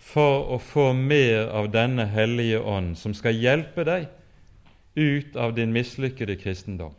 for 0.00 0.48
å 0.54 0.58
få 0.58 0.90
mer 0.96 1.50
av 1.52 1.68
denne 1.70 2.06
hellige 2.08 2.60
ånd, 2.60 2.96
som 2.98 3.14
skal 3.14 3.36
hjelpe 3.36 3.84
deg 3.84 4.08
ut 4.96 5.36
av 5.36 5.54
din 5.54 5.72
mislykkede 5.72 6.36
kristendom. 6.40 6.94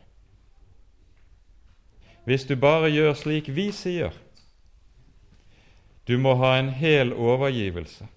Hvis 2.23 2.45
du 2.45 2.55
bare 2.55 2.91
gjør 2.93 3.15
slik 3.17 3.49
vi 3.49 3.71
sier 3.73 4.13
Du 6.07 6.17
må 6.17 6.33
ha 6.37 6.55
en 6.57 6.69
hel 6.73 7.13
overgivelse. 7.13 8.07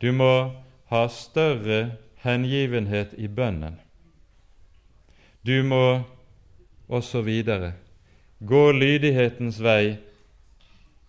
Du 0.00 0.12
må 0.12 0.52
ha 0.92 1.00
større 1.08 1.96
hengivenhet 2.22 3.14
i 3.16 3.28
bønnen. 3.28 3.78
Du 5.42 5.62
må 5.64 6.02
osv. 6.88 7.30
gå 8.40 8.62
lydighetens 8.72 9.60
vei 9.60 9.96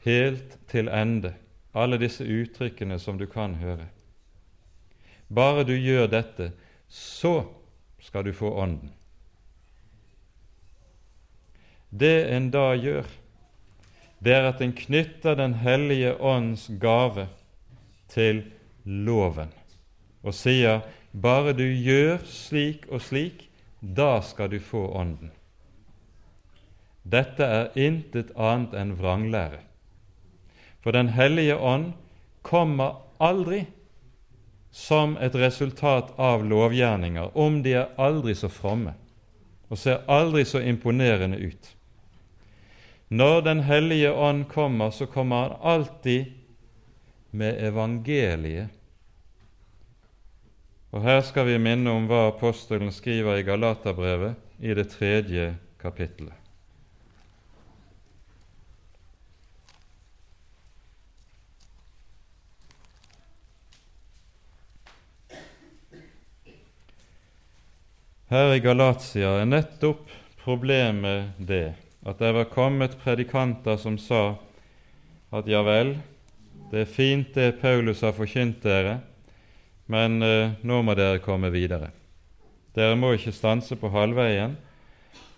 helt 0.05 0.57
til 0.71 0.89
ende 0.89 1.33
alle 1.73 1.97
disse 2.01 2.23
uttrykkene 2.23 2.99
som 2.99 3.17
du 3.17 3.27
kan 3.27 3.55
høre. 3.61 3.87
Bare 5.31 5.63
du 5.63 5.73
gjør 5.77 6.09
dette, 6.11 6.51
så 6.87 7.45
skal 8.01 8.25
du 8.27 8.33
få 8.33 8.51
Ånden. 8.59 8.91
Det 11.89 12.31
en 12.31 12.49
da 12.51 12.71
gjør, 12.75 13.07
det 14.19 14.33
er 14.35 14.47
at 14.51 14.61
en 14.61 14.71
knytter 14.75 15.35
Den 15.35 15.53
hellige 15.59 16.13
ånds 16.21 16.69
gave 16.79 17.27
til 18.07 18.43
loven 18.85 19.51
og 20.21 20.35
sier 20.37 20.83
bare 21.11 21.53
du 21.57 21.65
gjør 21.65 22.21
slik 22.29 22.85
og 22.91 23.01
slik, 23.01 23.47
da 23.81 24.21
skal 24.21 24.51
du 24.51 24.59
få 24.61 24.85
Ånden. 24.95 25.31
Dette 27.01 27.43
er 27.43 27.71
intet 27.75 28.29
annet 28.37 28.75
enn 28.77 28.93
vranglære. 28.99 29.63
For 30.81 30.91
Den 30.91 31.07
hellige 31.07 31.57
ånd 31.57 31.93
kommer 32.41 32.95
aldri 33.17 33.65
som 34.71 35.17
et 35.17 35.35
resultat 35.35 36.13
av 36.17 36.45
lovgjerninger, 36.45 37.37
om 37.37 37.61
de 37.63 37.75
er 37.83 37.93
aldri 38.01 38.35
så 38.35 38.49
fromme 38.49 38.95
og 39.71 39.79
ser 39.79 40.03
aldri 40.11 40.43
så 40.47 40.59
imponerende 40.59 41.37
ut. 41.39 41.69
Når 43.07 43.41
Den 43.41 43.59
hellige 43.63 44.11
ånd 44.11 44.45
kommer, 44.51 44.91
så 44.91 45.05
kommer 45.05 45.35
han 45.35 45.57
alltid 45.61 46.25
med 47.31 47.63
evangeliet. 47.63 48.67
Og 50.91 51.01
Her 51.01 51.21
skal 51.21 51.47
vi 51.47 51.57
minne 51.57 51.91
om 51.91 52.07
hva 52.07 52.27
apostelen 52.27 52.91
skriver 52.91 53.39
i 53.39 53.47
Galaterbrevet 53.47 54.35
i 54.59 54.75
det 54.75 54.89
tredje 54.91 55.53
kapittelet. 55.79 56.40
Her 68.31 68.53
i 68.55 68.59
Galatia 68.63 69.33
er 69.41 69.47
nettopp 69.49 70.05
problemet 70.39 71.33
det 71.35 71.73
at 72.07 72.21
det 72.23 72.29
var 72.31 72.45
kommet 72.47 72.93
predikanter 73.01 73.75
som 73.75 73.97
sa 73.99 74.37
at 75.35 75.49
ja 75.51 75.59
vel, 75.67 75.97
det 76.71 76.85
er 76.85 76.93
fint 76.93 77.33
det 77.35 77.57
Paulus 77.59 78.05
har 78.07 78.15
forkynt 78.15 78.63
dere, 78.63 79.01
men 79.91 80.23
eh, 80.23 80.55
nå 80.63 80.79
må 80.79 80.95
dere 80.95 81.19
komme 81.19 81.51
videre. 81.51 81.91
Dere 82.71 82.95
må 82.95 83.11
ikke 83.17 83.35
stanse 83.35 83.75
på 83.75 83.91
halvveien. 83.91 84.55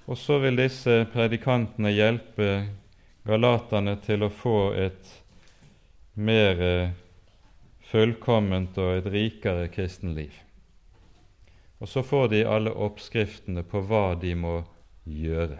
Og 0.05 0.21
så 0.21 0.37
vil 0.45 0.61
disse 0.61 1.01
predikantene 1.17 1.95
hjelpe 1.97 2.53
galaterne 3.25 3.97
til 4.05 4.29
å 4.29 4.29
få 4.29 4.57
et 4.77 5.17
mer 6.13 6.63
fullkomment 7.89 8.77
og 8.77 8.99
et 8.99 9.13
rikere 9.17 9.71
kristenliv. 9.73 10.43
Og 11.83 11.89
så 11.91 11.99
får 12.07 12.29
de 12.31 12.45
alle 12.47 12.71
oppskriftene 12.71 13.65
på 13.67 13.81
hva 13.83 14.13
de 14.15 14.31
må 14.39 14.61
gjøre. 15.03 15.57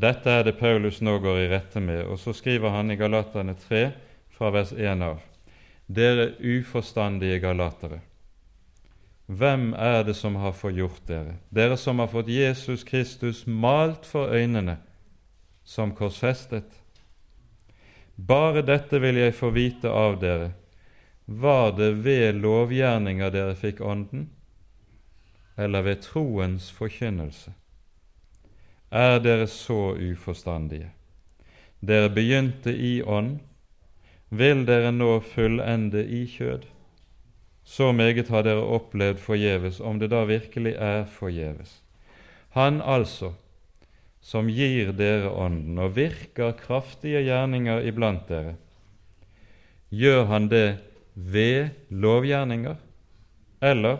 Dette 0.00 0.32
er 0.32 0.46
det 0.46 0.56
Paulus 0.56 1.02
nå 1.04 1.18
går 1.20 1.42
i 1.42 1.50
rette 1.52 1.82
med, 1.84 2.06
og 2.08 2.16
så 2.18 2.32
skriver 2.32 2.72
han 2.72 2.90
i 2.90 2.96
Galaterne 2.96 3.52
3 3.68 3.82
fra 4.32 4.48
vers 4.54 4.72
1 4.72 5.04
av. 5.04 5.20
Dere 5.86 6.30
uforstandige 6.40 7.42
galatere, 7.44 8.00
hvem 9.26 9.74
er 9.76 10.02
det 10.08 10.16
som 10.16 10.40
har 10.40 10.56
forgjort 10.56 11.04
dere, 11.08 11.36
dere 11.52 11.76
som 11.76 12.00
har 12.00 12.08
fått 12.08 12.32
Jesus 12.32 12.84
Kristus 12.84 13.44
malt 13.46 14.08
for 14.08 14.32
øynene 14.32 14.78
som 15.64 15.92
korsfestet? 15.96 16.80
Bare 18.16 18.64
dette 18.64 19.00
vil 19.04 19.20
jeg 19.20 19.36
få 19.36 19.52
vite 19.52 19.92
av 19.92 20.16
dere, 20.24 20.54
var 21.24 21.72
det 21.72 21.90
ved 22.04 22.40
lovgjerninger 22.40 23.30
dere 23.32 23.54
fikk 23.56 23.80
Ånden, 23.80 24.28
eller 25.56 25.82
ved 25.82 26.02
troens 26.04 26.70
forkynnelse? 26.74 27.54
Er 28.90 29.18
dere 29.18 29.46
så 29.46 29.96
uforstandige? 29.96 30.90
Dere 31.80 32.10
begynte 32.10 32.72
i 32.76 33.02
ånd, 33.02 33.38
vil 34.28 34.64
dere 34.66 34.92
nå 34.92 35.18
fullende 35.20 36.04
i 36.04 36.24
kjød? 36.30 36.68
Så 37.64 37.92
meget 37.92 38.28
har 38.28 38.44
dere 38.44 38.64
opplevd 38.76 39.18
forgjeves, 39.24 39.80
om 39.80 39.98
det 39.98 40.10
da 40.12 40.24
virkelig 40.28 40.74
er 40.76 41.04
forgjeves. 41.08 41.80
Han 42.54 42.82
altså, 42.82 43.32
som 44.20 44.48
gir 44.48 44.92
dere 44.92 45.32
Ånden 45.32 45.78
og 45.78 45.96
virker 45.96 46.52
kraftige 46.60 47.24
gjerninger 47.24 47.82
iblant 47.88 48.28
dere, 48.28 48.54
gjør 49.90 50.24
han 50.28 50.48
det 50.52 50.66
ved 51.14 51.68
lovgjerninger 51.88 52.76
eller 53.62 53.98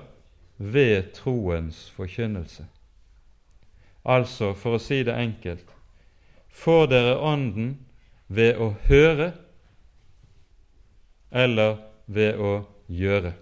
ved 0.56 1.12
troens 1.12 1.90
forkynnelse. 1.90 2.66
Altså, 4.04 4.52
for 4.54 4.76
å 4.76 4.82
si 4.82 5.00
det 5.06 5.14
enkelt, 5.16 5.70
får 6.52 6.86
dere 6.92 7.14
Ånden 7.24 7.70
ved 8.28 8.60
å 8.60 8.74
høre 8.88 9.32
eller 11.32 11.78
ved 12.06 12.38
å 12.38 12.52
gjøre? 12.88 13.32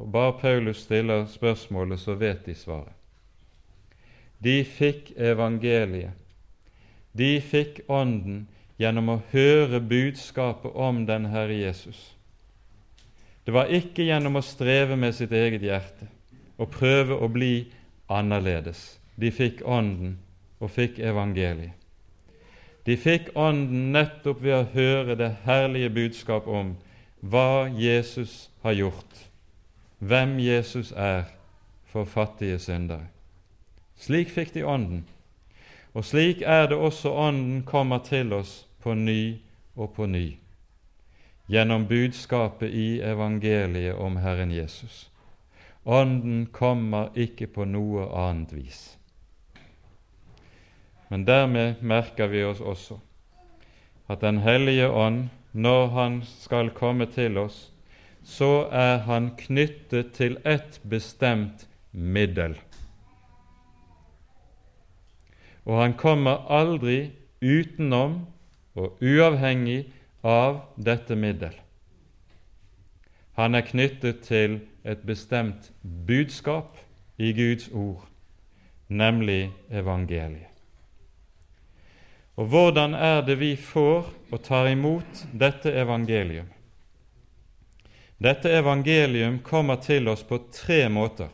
Og 0.00 0.12
Bare 0.12 0.38
Paulus 0.40 0.82
stiller 0.86 1.26
spørsmålet, 1.28 2.00
så 2.00 2.14
vet 2.14 2.46
de 2.46 2.54
svaret. 2.54 2.96
De 4.40 4.62
fikk 4.64 5.12
evangeliet. 5.16 6.16
De 7.12 7.34
fikk 7.44 7.82
Ånden 7.88 8.46
gjennom 8.80 9.12
å 9.12 9.20
høre 9.32 9.82
budskapet 9.84 10.72
om 10.72 11.04
den 11.06 11.28
Herre 11.34 11.58
Jesus. 11.58 11.98
Det 13.44 13.52
var 13.52 13.72
ikke 13.72 14.06
gjennom 14.08 14.38
å 14.40 14.44
streve 14.44 14.96
med 14.96 15.12
sitt 15.16 15.32
eget 15.36 15.64
hjerte 15.64 16.08
og 16.60 16.72
prøve 16.72 17.16
å 17.20 17.28
bli 17.28 17.66
annerledes. 18.08 19.00
De 19.20 19.32
fikk 19.32 19.60
Ånden 19.68 20.16
og 20.60 20.72
fikk 20.72 21.00
evangeliet. 21.04 21.76
De 22.88 22.96
fikk 22.96 23.28
Ånden 23.36 23.90
nettopp 23.92 24.40
ved 24.40 24.56
å 24.56 24.68
høre 24.72 25.16
det 25.20 25.30
herlige 25.44 25.92
budskap 25.92 26.48
om 26.48 26.72
hva 27.20 27.68
Jesus 27.76 28.48
har 28.64 28.78
gjort, 28.78 29.26
hvem 30.00 30.38
Jesus 30.40 30.94
er 30.96 31.28
for 31.92 32.08
fattige 32.08 32.56
syndere. 32.58 33.10
Slik 34.00 34.32
fikk 34.32 34.54
de 34.56 34.64
Ånden, 34.64 35.04
og 35.92 36.06
slik 36.08 36.40
er 36.40 36.70
det 36.70 36.80
også 36.80 37.12
Ånden 37.12 37.62
kommer 37.68 38.00
til 38.06 38.32
oss 38.32 38.62
på 38.82 38.94
ny 38.94 39.40
og 39.76 39.94
på 39.94 40.06
ny 40.06 40.38
gjennom 41.50 41.86
budskapet 41.90 42.70
i 42.70 43.00
evangeliet 43.02 43.98
om 43.98 44.16
Herren 44.22 44.52
Jesus. 44.54 45.10
Ånden 45.84 46.46
kommer 46.46 47.10
ikke 47.18 47.48
på 47.50 47.66
noe 47.66 48.06
annet 48.14 48.52
vis. 48.54 48.80
Men 51.10 51.24
dermed 51.26 51.82
merker 51.82 52.30
vi 52.30 52.44
oss 52.46 52.60
også 52.60 53.00
at 54.10 54.20
Den 54.20 54.38
hellige 54.38 54.88
ånd, 54.90 55.28
når 55.52 55.86
Han 55.86 56.22
skal 56.22 56.70
komme 56.70 57.06
til 57.06 57.38
oss, 57.38 57.72
så 58.22 58.68
er 58.70 58.98
Han 58.98 59.30
knyttet 59.36 60.12
til 60.14 60.38
ett 60.44 60.80
bestemt 60.82 61.66
middel. 61.92 62.54
Og 65.66 65.80
han 65.82 65.94
kommer 65.94 66.46
aldri 66.50 67.10
utenom 67.42 68.26
og 68.80 69.02
uavhengig 69.04 69.84
av 70.24 70.62
dette 70.76 71.16
middel. 71.16 71.54
Han 73.38 73.56
er 73.56 73.66
knyttet 73.68 74.24
til 74.26 74.60
et 74.84 75.02
bestemt 75.06 75.70
budskap 75.82 76.76
i 77.20 77.32
Guds 77.36 77.68
ord, 77.72 78.06
nemlig 78.88 79.50
evangeliet. 79.70 80.48
Og 82.40 82.46
hvordan 82.48 82.94
er 82.94 83.20
det 83.26 83.36
vi 83.40 83.52
får 83.56 84.06
og 84.32 84.42
tar 84.44 84.70
imot 84.70 85.26
dette 85.36 85.72
evangelium? 85.76 86.48
Dette 88.20 88.52
evangelium 88.52 89.38
kommer 89.44 89.76
til 89.76 90.08
oss 90.08 90.22
på 90.24 90.38
tre 90.52 90.88
måter. 90.88 91.28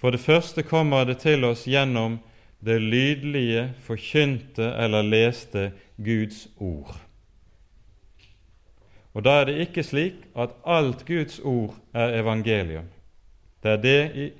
For 0.00 0.12
det 0.12 0.20
første 0.20 0.64
kommer 0.64 1.04
det 1.04 1.18
til 1.20 1.44
oss 1.44 1.66
gjennom 1.68 2.18
det 2.64 2.80
lydlige, 2.82 3.72
forkynte 3.80 4.72
eller 4.76 5.02
leste 5.02 5.72
Guds 5.96 6.48
ord. 6.56 6.96
Og 9.14 9.24
Da 9.24 9.30
er 9.40 9.44
det 9.44 9.58
ikke 9.58 9.82
slik 9.82 10.14
at 10.36 10.50
alt 10.66 11.06
Guds 11.06 11.38
ord 11.38 11.74
er 11.94 12.20
evangelium. 12.20 12.84
Det 13.62 13.70
er 13.70 13.76
det 13.76 14.32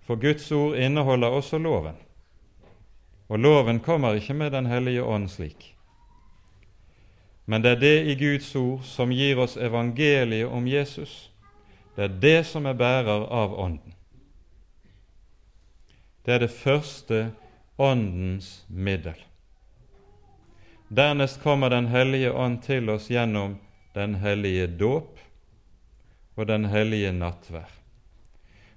For 0.00 0.16
Guds 0.16 0.52
ord 0.52 0.76
inneholder 0.76 1.28
også 1.28 1.58
loven. 1.58 1.94
Og 3.28 3.38
loven 3.38 3.80
kommer 3.80 4.12
ikke 4.12 4.34
med 4.34 4.50
Den 4.50 4.66
hellige 4.66 5.02
ånd 5.02 5.28
slik. 5.28 5.76
Men 7.46 7.62
det 7.62 7.70
er 7.70 7.80
det 7.80 8.06
i 8.06 8.14
Guds 8.14 8.56
ord 8.56 8.82
som 8.82 9.10
gir 9.10 9.38
oss 9.38 9.56
evangeliet 9.56 10.46
om 10.46 10.66
Jesus. 10.68 11.30
Det 11.96 12.04
er 12.04 12.20
det 12.20 12.46
som 12.46 12.66
er 12.66 12.72
bærer 12.72 13.26
av 13.26 13.58
Ånden. 13.60 13.94
Det 16.26 16.34
er 16.34 16.38
det 16.38 16.50
første 16.50 17.32
Åndens 17.82 18.64
middel. 18.68 19.24
Dernest 20.88 21.42
kommer 21.42 21.70
Den 21.70 21.86
hellige 21.86 22.32
ånd 22.32 22.60
til 22.62 22.90
oss 22.90 23.08
gjennom 23.10 23.56
den 23.94 24.14
hellige 24.22 24.66
dåp 24.66 25.18
og 26.36 26.46
den 26.46 26.68
hellige 26.70 27.10
nattvær. 27.12 27.72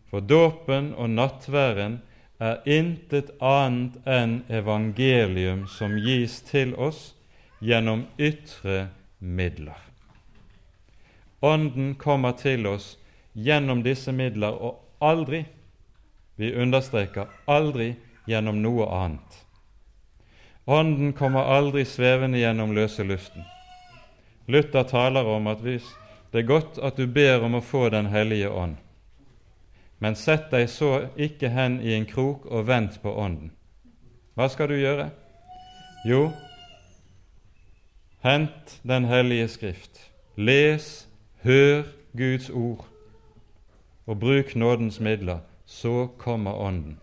For 0.09 0.25
dåpen 0.25 0.87
og 0.97 1.11
nattværen 1.13 1.99
er 2.41 2.65
intet 2.65 3.29
annet 3.37 3.99
enn 4.09 4.39
evangelium 4.49 5.67
som 5.69 5.93
gis 6.01 6.39
til 6.49 6.73
oss 6.73 7.11
gjennom 7.61 8.07
ytre 8.17 8.87
midler. 9.19 9.77
Ånden 11.45 11.93
kommer 12.01 12.33
til 12.41 12.65
oss 12.73 12.95
gjennom 13.37 13.85
disse 13.85 14.09
midler, 14.11 14.57
og 14.57 14.81
aldri, 14.97 15.45
vi 16.41 16.55
understreker 16.57 17.29
aldri, 17.45 17.93
gjennom 18.27 18.61
noe 18.61 18.87
annet. 18.89 19.45
Ånden 20.65 21.13
kommer 21.13 21.51
aldri 21.55 21.85
svevende 21.85 22.39
gjennom 22.39 22.73
løse 22.73 23.03
luften. 23.03 23.43
Luther 24.45 24.83
taler 24.83 25.25
om 25.25 25.47
at 25.47 25.61
hvis 25.61 25.85
det 26.33 26.43
er 26.43 26.49
godt 26.49 26.79
at 26.83 26.97
du 26.97 27.05
ber 27.07 27.45
om 27.45 27.55
å 27.55 27.63
få 27.63 27.89
Den 27.89 28.09
hellige 28.11 28.49
ånd, 28.49 28.75
men 29.99 30.17
sett 30.19 30.49
deg 30.51 30.67
så 30.69 31.07
ikke 31.15 31.49
hen 31.49 31.79
i 31.81 31.93
en 31.95 32.05
krok 32.05 32.45
og 32.45 32.67
vent 32.67 32.97
på 33.01 33.13
Ånden. 33.13 33.53
Hva 34.35 34.49
skal 34.51 34.67
du 34.69 34.75
gjøre? 34.75 35.07
Jo, 36.05 36.31
hent 38.25 38.79
Den 38.83 39.05
hellige 39.05 39.47
Skrift. 39.47 40.11
Les, 40.35 41.07
hør 41.43 41.85
Guds 42.17 42.49
ord, 42.49 42.83
og 44.05 44.19
bruk 44.19 44.55
nådens 44.55 44.99
midler. 44.99 45.39
Så 45.65 46.07
kommer 46.17 46.53
Ånden. 46.53 46.99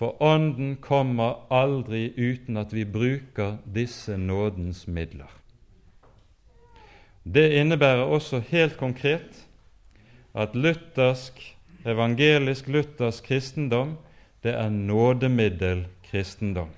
For 0.00 0.22
Ånden 0.22 0.76
kommer 0.80 1.34
aldri 1.52 2.14
uten 2.16 2.56
at 2.56 2.70
vi 2.72 2.86
bruker 2.88 3.58
disse 3.68 4.16
nådens 4.16 4.86
midler. 4.88 5.28
Det 7.24 7.52
innebærer 7.60 8.08
også 8.08 8.40
helt 8.48 8.78
konkret 8.80 9.44
at 10.32 10.56
luthersk, 10.56 11.36
evangelisk 11.84 12.68
luthersk 12.72 13.28
kristendom 13.28 13.98
det 14.40 14.56
er 14.56 14.72
nådemiddel-kristendom. 14.72 16.72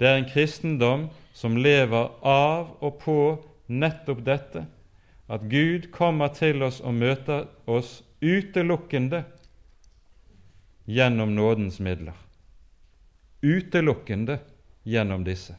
Det 0.00 0.08
er 0.08 0.20
en 0.20 0.28
kristendom 0.28 1.08
som 1.32 1.56
lever 1.56 2.12
av 2.28 2.76
og 2.84 2.98
på 3.00 3.40
nettopp 3.72 4.20
dette, 4.26 4.66
at 5.32 5.40
Gud 5.48 5.88
kommer 5.96 6.28
til 6.36 6.60
oss 6.62 6.84
og 6.84 6.92
møter 6.92 7.48
oss 7.64 8.02
utelukkende 8.20 9.24
gjennom 10.84 11.34
nådens 11.34 11.80
midler. 11.80 12.12
Utelukkende 13.42 14.38
gjennom 14.84 15.24
disse. 15.24 15.54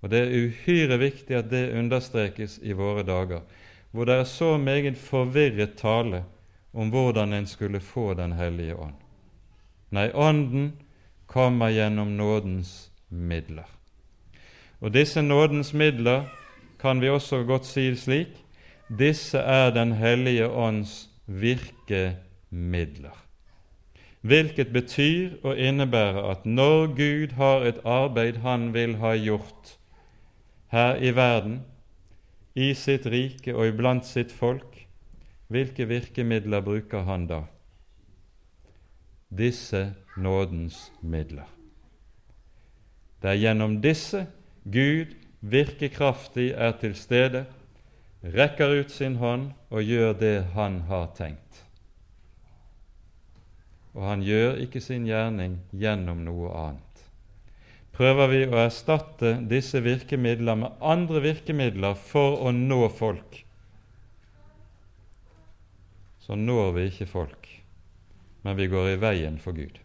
Og 0.00 0.10
Det 0.10 0.18
er 0.18 0.46
uhyre 0.46 0.98
viktig 0.98 1.36
at 1.36 1.50
det 1.50 1.78
understrekes 1.78 2.60
i 2.62 2.72
våre 2.72 3.02
dager, 3.02 3.40
hvor 3.90 4.04
det 4.04 4.14
er 4.14 4.24
så 4.24 4.58
meget 4.58 4.98
forvirret 4.98 5.76
tale 5.76 6.24
om 6.72 6.90
hvordan 6.90 7.32
en 7.32 7.46
skulle 7.46 7.80
få 7.80 8.14
Den 8.14 8.32
hellige 8.32 8.76
ånd. 8.76 8.94
Nei, 9.90 10.10
Ånden 10.14 10.72
kommer 11.26 11.70
gjennom 11.70 12.16
nådens 12.16 12.90
midler. 13.08 13.66
Og 14.80 14.94
disse 14.94 15.22
nådens 15.22 15.74
midler 15.74 16.24
kan 16.78 17.00
vi 17.00 17.08
også 17.08 17.44
godt 17.44 17.66
si 17.66 17.96
slik 17.96 18.44
disse 18.88 19.38
er 19.38 19.70
Den 19.70 19.92
hellige 19.92 20.48
ånds 20.48 21.10
virkemidler. 21.26 23.27
Hvilket 24.20 24.72
betyr 24.72 25.38
og 25.46 25.58
innebærer 25.58 26.24
at 26.30 26.46
når 26.46 26.86
Gud 26.86 27.34
har 27.38 27.66
et 27.68 27.78
arbeid 27.84 28.40
han 28.42 28.72
vil 28.74 28.96
ha 28.98 29.14
gjort 29.14 29.76
her 30.74 30.96
i 30.96 31.12
verden, 31.14 31.60
i 32.54 32.72
sitt 32.74 33.06
rike 33.06 33.54
og 33.54 33.68
iblant 33.70 34.06
sitt 34.06 34.32
folk, 34.34 34.88
hvilke 35.48 35.86
virkemidler 35.88 36.60
bruker 36.60 37.06
han 37.06 37.28
da? 37.30 37.44
Disse 39.30 39.94
nådens 40.16 40.92
midler. 41.00 41.46
Det 43.22 43.30
er 43.30 43.40
gjennom 43.44 43.78
disse 43.82 44.26
Gud 44.64 45.14
virkekraftig 45.40 46.50
er 46.56 46.74
til 46.80 46.94
stede, 46.98 47.46
rekker 48.22 48.80
ut 48.80 48.90
sin 48.90 49.16
hånd 49.22 49.52
og 49.70 49.82
gjør 49.82 50.12
det 50.18 50.36
han 50.54 50.80
har 50.90 51.12
tenkt. 51.14 51.67
Og 53.98 54.04
han 54.06 54.22
gjør 54.22 54.60
ikke 54.62 54.80
sin 54.80 55.08
gjerning 55.08 55.58
gjennom 55.74 56.22
noe 56.22 56.52
annet 56.54 56.88
prøver 57.98 58.30
vi 58.30 58.44
å 58.46 58.60
erstatte 58.62 59.34
disse 59.50 59.80
virkemidler 59.82 60.58
med 60.60 60.84
andre 60.86 61.22
virkemidler 61.24 61.98
for 61.98 62.38
å 62.46 62.52
nå 62.54 62.84
folk, 62.94 63.40
så 66.22 66.36
når 66.38 66.70
vi 66.76 66.84
ikke 66.92 67.08
folk, 67.10 67.48
men 68.44 68.58
vi 68.58 68.68
går 68.70 68.92
i 68.92 69.00
veien 69.02 69.40
for 69.42 69.56
Gud. 69.56 69.80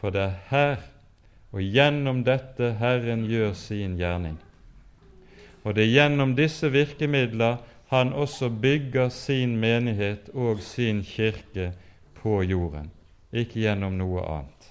For 0.00 0.10
det 0.10 0.24
er 0.24 0.42
her 0.50 0.82
og 1.54 1.62
gjennom 1.62 2.24
dette 2.26 2.72
Herren 2.80 3.22
gjør 3.30 3.54
sin 3.56 3.94
gjerning. 4.00 4.40
Og 5.62 5.76
det 5.76 5.86
er 5.86 5.94
gjennom 5.94 6.34
disse 6.36 6.68
virkemidler 6.72 7.62
han 7.88 8.12
også 8.12 8.48
bygger 8.50 9.08
sin 9.08 9.56
menighet 9.56 10.28
og 10.34 10.60
sin 10.60 11.02
kirke 11.02 11.72
på 12.14 12.42
jorden, 12.42 12.90
ikke 13.32 13.60
gjennom 13.60 13.98
noe 13.98 14.24
annet. 14.26 14.70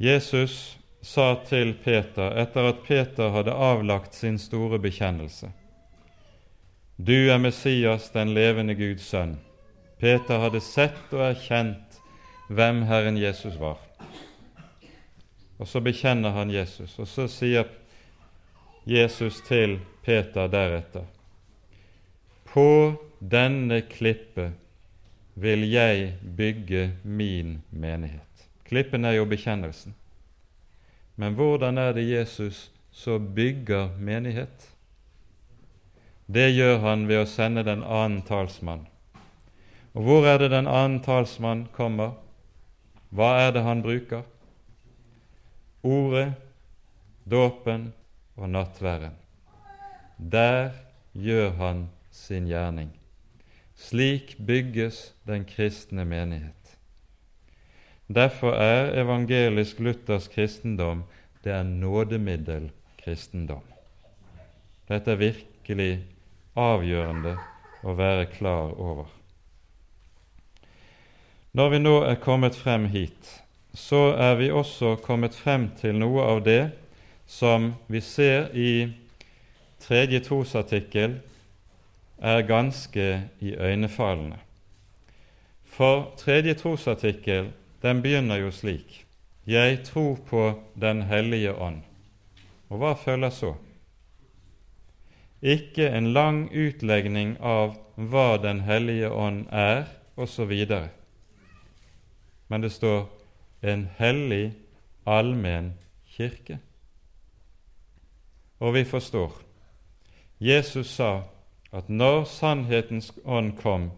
Jesus 0.00 0.78
sa 1.02 1.34
til 1.44 1.74
Peter 1.84 2.32
etter 2.40 2.70
at 2.72 2.80
Peter 2.86 3.32
hadde 3.34 3.52
avlagt 3.52 4.14
sin 4.16 4.38
store 4.38 4.78
bekjennelse. 4.80 5.50
Du 6.96 7.28
er 7.32 7.38
Messias, 7.38 8.10
den 8.12 8.34
levende 8.34 8.74
Guds 8.74 9.08
sønn. 9.08 9.38
Peter 10.00 10.40
hadde 10.40 10.60
sett 10.64 11.12
og 11.12 11.22
erkjent 11.30 12.00
hvem 12.48 12.82
Herren 12.88 13.16
Jesus 13.20 13.60
var. 13.60 13.78
Og 15.60 15.68
så 15.68 15.80
bekjenner 15.84 16.32
han 16.32 16.50
Jesus, 16.50 16.98
og 16.98 17.08
så 17.08 17.26
sier 17.28 17.68
Jesus 18.86 19.40
til 19.44 19.78
Peter 20.04 20.48
deretter 20.48 21.04
På 22.48 22.96
denne 23.20 23.82
klippe 23.84 24.52
vil 25.34 25.66
jeg 25.70 26.14
bygge 26.36 26.92
min 27.04 27.62
menighet. 27.70 28.48
Klippen 28.64 29.04
er 29.04 29.18
jo 29.18 29.24
bekjennelsen. 29.24 29.94
Men 31.16 31.34
hvordan 31.34 31.78
er 31.78 31.92
det 31.92 32.08
Jesus 32.08 32.70
så 32.90 33.18
bygger 33.18 33.88
menighet? 33.98 34.70
Det 36.26 36.48
gjør 36.54 36.78
han 36.78 37.06
ved 37.08 37.22
å 37.22 37.28
sende 37.28 37.64
den 37.66 37.82
annen 37.84 38.22
talsmann. 38.22 38.86
Og 39.94 40.06
hvor 40.06 40.26
er 40.26 40.38
det 40.38 40.50
den 40.52 40.68
annen 40.70 41.00
talsmann 41.04 41.66
kommer? 41.76 42.16
Hva 43.10 43.32
er 43.44 43.52
det 43.52 43.64
han 43.66 43.82
bruker? 43.82 44.22
Ordet, 45.82 46.32
dåpen 47.24 47.90
og 48.36 48.50
nattværen. 48.50 49.16
Der 50.18 50.70
gjør 51.14 51.50
han 51.50 51.88
sin 52.10 52.46
gjerning. 52.46 52.90
Slik 53.76 54.36
bygges 54.46 55.14
den 55.26 55.44
kristne 55.44 56.04
menighet. 56.04 56.76
Derfor 58.10 58.52
er 58.52 59.00
evangelisk-luthersk 59.00 60.34
kristendom 60.34 61.04
det 61.44 61.52
er 61.52 61.62
nådemiddel-kristendom. 61.62 63.62
Dette 64.88 65.14
er 65.14 65.20
virkelig 65.20 65.92
avgjørende 66.58 67.36
å 67.86 67.94
være 67.96 68.26
klar 68.34 68.74
over. 68.76 69.06
Når 71.56 71.70
vi 71.72 71.78
nå 71.80 71.94
er 72.06 72.20
kommet 72.22 72.58
frem 72.58 72.84
hit, 72.92 73.42
så 73.74 74.12
er 74.18 74.36
vi 74.38 74.50
også 74.52 74.96
kommet 75.02 75.34
frem 75.34 75.70
til 75.80 75.98
noe 75.98 76.22
av 76.34 76.44
det 76.44 76.70
som 77.30 77.74
vi 77.86 78.00
ser 78.00 78.56
i 78.56 78.92
tredje 79.78 80.18
trosartikkel 80.26 81.12
er 82.18 82.40
ganske 82.42 83.04
iøynefallende. 83.38 84.40
For 85.64 86.08
tredje 86.18 86.56
trosartikkel 86.58 87.52
den 87.84 88.02
begynner 88.02 88.42
jo 88.42 88.50
slik 88.50 89.04
Jeg 89.46 89.84
tror 89.86 90.18
på 90.26 90.42
Den 90.74 91.02
hellige 91.02 91.54
ånd. 91.54 91.82
Og 92.68 92.78
hva 92.82 92.94
følger 92.94 93.30
så? 93.30 93.52
Ikke 95.42 95.86
en 95.88 96.12
lang 96.12 96.48
utlegning 96.50 97.36
av 97.40 97.76
hva 97.94 98.38
Den 98.42 98.60
hellige 98.66 99.10
ånd 99.10 99.46
er, 99.50 99.86
osv. 100.16 100.52
Men 102.48 102.60
det 102.60 102.72
står 102.72 103.06
en 103.62 103.86
hellig, 103.98 104.52
allmenn 105.06 105.72
kirke. 106.10 106.58
Og 108.60 108.74
vi 108.74 108.84
forstår. 108.84 109.32
Jesus 110.40 110.86
sa 110.86 111.22
at 111.72 111.88
når 111.88 112.24
sannhetens 112.24 113.12
ånd 113.24 113.56
kom, 113.56 113.90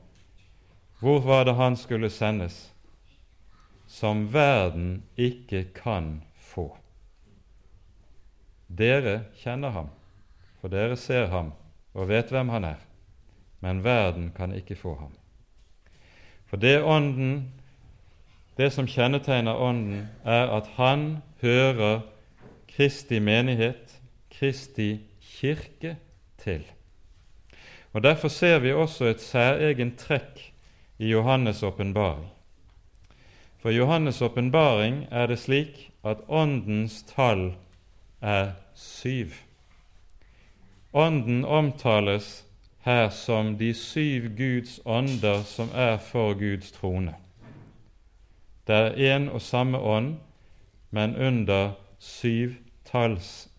hvor 1.01 1.21
var 1.21 1.45
det 1.45 1.55
han 1.55 1.77
skulle 1.77 2.11
sendes? 2.11 2.73
som 3.93 4.33
verden 4.33 5.03
ikke 5.17 5.65
kan 5.77 6.23
få. 6.35 6.71
Dere 8.73 9.27
kjenner 9.37 9.75
ham, 9.75 9.91
for 10.61 10.73
dere 10.73 10.97
ser 10.97 11.27
ham 11.29 11.51
og 11.93 12.09
vet 12.09 12.33
hvem 12.33 12.49
han 12.55 12.65
er, 12.65 12.79
men 13.61 13.83
verden 13.85 14.31
kan 14.37 14.55
ikke 14.57 14.79
få 14.81 14.95
ham. 14.97 15.13
For 16.49 16.57
det 16.57 16.81
ånden, 16.81 17.53
det 18.57 18.71
som 18.73 18.89
kjennetegner 18.89 19.57
Ånden, 19.57 20.09
er 20.25 20.51
at 20.57 20.67
han 20.77 21.23
hører 21.41 22.01
Kristi 22.69 23.19
menighet, 23.19 23.82
Kristi 24.43 25.01
kirke, 25.21 25.97
til. 26.39 26.65
Og 27.93 28.03
Derfor 28.03 28.29
ser 28.29 28.59
vi 28.59 28.73
også 28.73 29.05
et 29.05 29.21
særegent 29.21 29.99
trekk 29.99 30.41
i 30.99 31.13
Johannes' 31.15 31.65
åpenbaring. 31.65 32.27
For 33.59 33.71
Johannes' 33.71 34.25
åpenbaring 34.25 35.07
er 35.11 35.27
det 35.27 35.39
slik 35.39 35.93
at 36.05 36.17
Åndens 36.29 37.03
tall 37.03 37.55
er 38.21 38.51
syv. 38.75 39.31
Ånden 40.93 41.45
omtales 41.45 42.47
her 42.81 43.09
som 43.09 43.59
de 43.59 43.75
syv 43.75 44.37
Guds 44.37 44.81
ånder 44.85 45.43
som 45.43 45.69
er 45.75 45.99
for 45.99 46.35
Guds 46.35 46.73
trone. 46.73 47.15
Det 48.67 48.75
er 48.75 49.19
én 49.19 49.31
og 49.31 49.43
samme 49.43 49.79
ånd, 49.79 50.17
men 50.91 51.17
under 51.17 51.71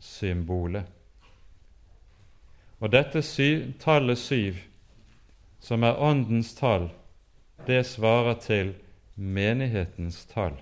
syvtallssymbolet. 0.04 0.84
Og 2.80 2.91
dette 2.91 3.22
syv, 3.22 3.74
tallet 3.80 4.18
syv, 4.18 4.54
som 5.60 5.84
er 5.84 5.99
Åndens 5.99 6.54
tall, 6.56 6.89
det 7.68 7.86
svarer 7.86 8.36
til 8.43 8.74
menighetens 9.16 10.26
tall. 10.26 10.58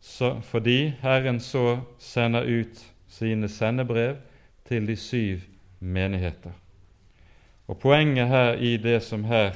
Så 0.00 0.40
fordi 0.42 0.94
Herren 1.00 1.40
så 1.40 1.80
sender 1.98 2.46
ut 2.46 2.84
sine 3.08 3.48
sendebrev 3.48 4.16
til 4.68 4.86
de 4.86 4.96
syv 4.96 5.40
menigheter. 5.80 6.52
Og 7.66 7.78
Poenget 7.78 8.28
her 8.28 8.52
i 8.52 8.76
det 8.76 9.02
som 9.02 9.24
her 9.24 9.52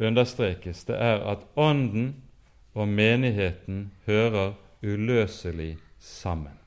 understrekes, 0.00 0.84
det 0.84 0.96
er 0.98 1.22
at 1.30 1.38
Ånden 1.56 2.16
og 2.74 2.88
menigheten 2.88 3.92
hører 4.06 4.52
uløselig 4.82 5.78
sammen. 6.04 6.58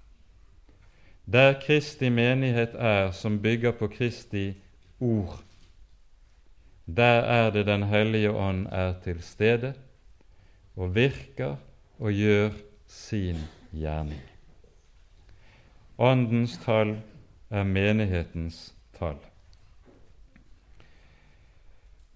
Der 1.25 1.53
Kristi 1.59 2.09
menighet 2.09 2.73
er 2.73 3.11
som 3.11 3.41
bygger 3.41 3.71
på 3.71 3.87
Kristi 3.87 4.53
ord, 4.99 5.43
der 6.87 7.21
er 7.21 7.49
det 7.51 7.65
Den 7.65 7.83
hellige 7.83 8.31
ånd 8.31 8.67
er 8.71 8.93
til 9.03 9.21
stede 9.21 9.73
og 10.75 10.95
virker 10.95 11.55
og 11.99 12.11
gjør 12.11 12.49
sin 12.87 13.37
gjerning. 13.73 14.21
Åndens 15.97 16.57
tall 16.57 16.97
er 17.49 17.63
menighetens 17.63 18.75
tall. 18.99 19.17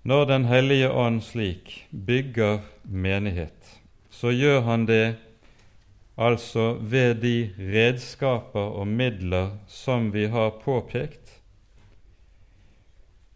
Når 0.03 0.25
Den 0.25 0.45
hellige 0.45 0.91
ånd 0.91 1.21
slik 1.21 1.87
bygger 2.07 2.59
menighet, 2.83 3.81
så 4.09 4.31
gjør 4.31 4.61
han 4.61 4.87
det 4.87 5.17
altså 6.21 6.73
ved 6.77 7.15
de 7.23 7.49
redskaper 7.57 8.77
og 8.81 8.87
midler 8.87 9.55
som 9.67 10.11
vi 10.13 10.27
har 10.29 10.53
påpekt, 10.61 11.37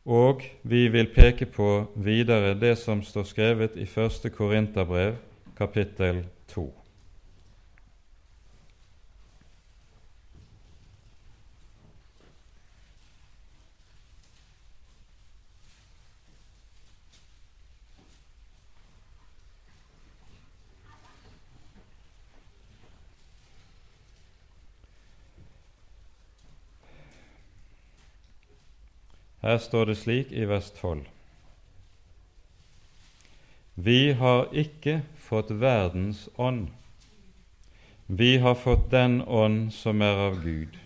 og 0.06 0.44
vi 0.64 0.88
vil 0.94 1.10
peke 1.16 1.50
på 1.50 1.70
videre 1.98 2.54
det 2.62 2.76
som 2.78 3.02
står 3.04 3.26
skrevet 3.26 3.78
i 3.82 3.86
første 3.90 4.30
Korinterbrev, 4.30 5.16
kapittel 5.58 6.26
2. 6.54 6.85
Her 29.46 29.58
står 29.58 29.86
det 29.86 29.98
slik 29.98 30.32
i 30.32 30.46
vers 30.50 30.72
12.: 30.72 31.04
Vi 33.76 34.12
har 34.18 34.48
ikke 34.50 35.04
fått 35.22 35.52
verdens 35.52 36.24
ånd. 36.38 36.72
Vi 38.08 38.38
har 38.38 38.56
fått 38.56 38.88
den 38.92 39.22
ånd 39.22 39.74
som 39.74 40.02
er 40.02 40.22
av 40.24 40.40
Gud, 40.42 40.80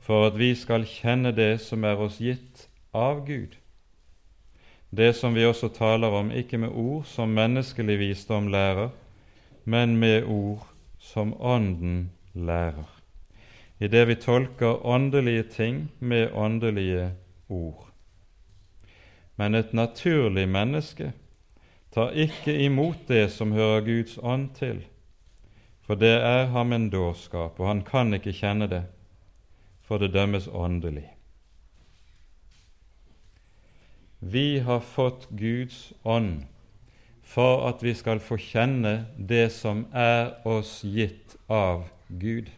for 0.00 0.24
at 0.30 0.38
vi 0.40 0.54
skal 0.54 0.86
kjenne 0.88 1.34
det 1.36 1.60
som 1.60 1.84
er 1.84 2.00
oss 2.00 2.16
gitt 2.16 2.64
av 2.94 3.20
Gud. 3.26 3.58
Det 4.90 5.12
som 5.12 5.36
vi 5.36 5.44
også 5.44 5.68
taler 5.68 6.16
om, 6.16 6.32
ikke 6.32 6.56
med 6.58 6.72
ord 6.72 7.04
som 7.04 7.36
menneskelig 7.36 7.98
visdom 7.98 8.48
lærer, 8.48 8.88
men 9.64 9.98
med 10.00 10.24
ord 10.24 10.64
som 10.98 11.36
Ånden 11.40 12.10
lærer, 12.32 12.88
i 13.80 13.88
det 13.88 14.08
vi 14.08 14.14
tolker 14.14 14.86
åndelige 14.86 15.42
ting 15.42 15.88
med 16.00 16.32
åndelige 16.32 17.12
ord. 17.48 17.86
Men 19.36 19.54
et 19.54 19.72
naturlig 19.76 20.46
menneske 20.48 21.12
tar 21.92 22.16
ikke 22.16 22.54
imot 22.64 23.08
det 23.08 23.28
som 23.32 23.52
hører 23.52 23.84
Guds 23.84 24.18
ånd 24.22 24.50
til, 24.56 24.82
for 25.86 25.94
det 25.94 26.16
er 26.18 26.50
ham 26.52 26.72
en 26.72 26.88
dårskap, 26.90 27.60
og 27.60 27.68
han 27.68 27.84
kan 27.86 28.14
ikke 28.16 28.34
kjenne 28.34 28.68
det, 28.70 28.82
for 29.86 30.02
det 30.02 30.14
dømmes 30.16 30.48
åndelig. 30.48 31.06
Vi 34.20 34.58
har 34.58 34.80
fått 34.80 35.28
Guds 35.30 35.92
ånd 36.04 36.46
for 37.26 37.66
at 37.68 37.82
vi 37.82 37.92
skal 37.94 38.20
få 38.22 38.38
kjenne 38.40 39.06
det 39.18 39.50
som 39.52 39.84
er 39.92 40.38
oss 40.46 40.80
gitt 40.86 41.36
av 41.50 41.88
Gud. 42.08 42.48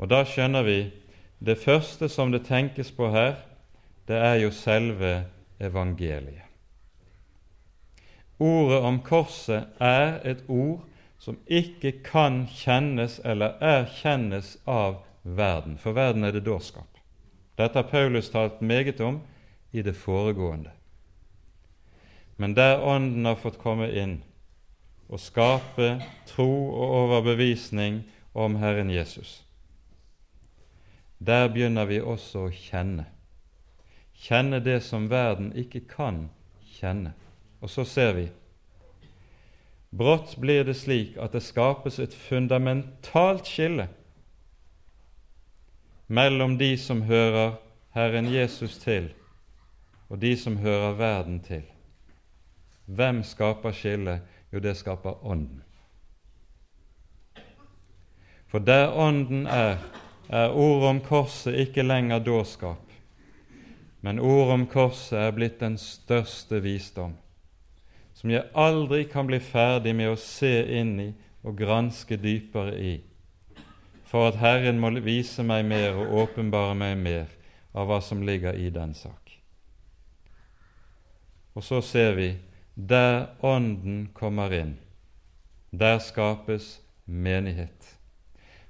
Og 0.00 0.08
da 0.12 0.22
skjønner 0.28 0.64
vi 0.64 0.78
det 1.40 1.58
første 1.58 2.08
som 2.08 2.32
det 2.32 2.44
tenkes 2.46 2.92
på 2.92 3.08
her, 3.10 3.34
det 4.08 4.16
er 4.16 4.34
jo 4.42 4.50
selve 4.50 5.24
evangeliet. 5.60 6.46
Ordet 8.40 8.78
om 8.80 9.02
korset 9.04 9.68
er 9.80 10.20
et 10.24 10.44
ord 10.48 10.80
som 11.20 11.36
ikke 11.46 11.92
kan 12.04 12.46
kjennes 12.48 13.18
eller 13.24 13.60
erkjennes 13.60 14.54
av 14.64 15.02
verden, 15.22 15.76
for 15.78 15.92
verden 15.92 16.24
er 16.24 16.32
det 16.32 16.46
dårskap. 16.46 16.88
Dette 17.60 17.76
har 17.76 17.90
Paulus 17.90 18.30
talt 18.32 18.62
meget 18.64 19.00
om 19.00 19.20
i 19.72 19.82
det 19.82 19.96
foregående. 19.96 20.70
Men 22.36 22.56
der 22.56 22.80
Ånden 22.80 23.24
har 23.24 23.36
fått 23.36 23.60
komme 23.60 23.90
inn 23.92 24.22
og 25.10 25.20
skape 25.20 25.98
tro 26.30 26.48
og 26.70 26.94
overbevisning 27.02 28.00
om 28.32 28.56
Herren 28.56 28.90
Jesus, 28.90 29.42
der 31.20 31.48
begynner 31.52 31.84
vi 31.84 32.00
også 32.00 32.46
å 32.46 32.52
kjenne. 32.52 33.06
Kjenne 34.20 34.60
det 34.64 34.80
som 34.84 35.08
verden 35.10 35.52
ikke 35.56 35.84
kan 35.88 36.28
kjenne. 36.78 37.12
Og 37.60 37.70
så 37.70 37.84
ser 37.84 38.14
vi 38.16 38.28
Brått 39.90 40.36
blir 40.38 40.64
det 40.64 40.76
slik 40.78 41.16
at 41.18 41.32
det 41.34 41.42
skapes 41.42 41.98
et 41.98 42.14
fundamentalt 42.14 43.48
skille 43.50 43.88
mellom 46.06 46.56
de 46.58 46.76
som 46.78 47.02
hører 47.02 47.56
Herren 47.94 48.28
Jesus 48.30 48.78
til, 48.78 49.08
og 50.08 50.20
de 50.22 50.36
som 50.38 50.56
hører 50.62 50.94
verden 50.98 51.40
til. 51.42 51.64
Hvem 52.86 53.22
skaper 53.22 53.74
skillet? 53.74 54.22
Jo, 54.52 54.58
det 54.58 54.76
skaper 54.76 55.26
Ånden. 55.26 55.62
For 58.50 58.58
der 58.58 58.90
Ånden 58.94 59.46
er, 59.46 59.78
er 60.30 60.52
ordet 60.54 60.88
om 60.88 61.00
korset 61.02 61.58
ikke 61.58 61.82
lenger 61.82 62.22
dårskap, 62.22 62.86
men 64.00 64.20
ordet 64.22 64.54
om 64.54 64.66
korset 64.70 65.18
er 65.18 65.34
blitt 65.34 65.58
den 65.60 65.76
største 65.80 66.62
visdom, 66.62 67.16
som 68.14 68.30
jeg 68.30 68.46
aldri 68.54 69.04
kan 69.10 69.26
bli 69.26 69.40
ferdig 69.42 69.94
med 69.96 70.12
å 70.12 70.20
se 70.20 70.52
inn 70.78 70.94
i 71.02 71.08
og 71.42 71.56
granske 71.58 72.18
dypere 72.20 72.76
i, 72.78 72.94
for 74.06 74.30
at 74.30 74.38
Herren 74.38 74.78
må 74.82 74.92
vise 75.02 75.42
meg 75.46 75.64
mer 75.66 75.98
og 75.98 76.14
åpenbare 76.24 76.76
meg 76.78 76.96
mer 77.00 77.26
av 77.74 77.88
hva 77.90 78.00
som 78.02 78.22
ligger 78.26 78.58
i 78.58 78.70
den 78.74 78.94
sak. 78.94 79.34
Og 81.54 81.64
så 81.66 81.80
ser 81.82 82.14
vi 82.18 82.30
der 82.74 83.32
Ånden 83.42 84.10
kommer 84.14 84.52
inn, 84.54 84.76
der 85.70 85.98
skapes 85.98 86.78
menighet. 87.04 87.79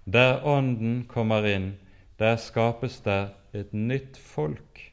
Der 0.05 0.45
Ånden 0.45 1.05
kommer 1.09 1.45
inn, 1.45 1.75
der 2.19 2.37
skapes 2.37 3.01
der 3.01 3.35
et 3.53 3.73
nytt 3.73 4.17
folk 4.17 4.93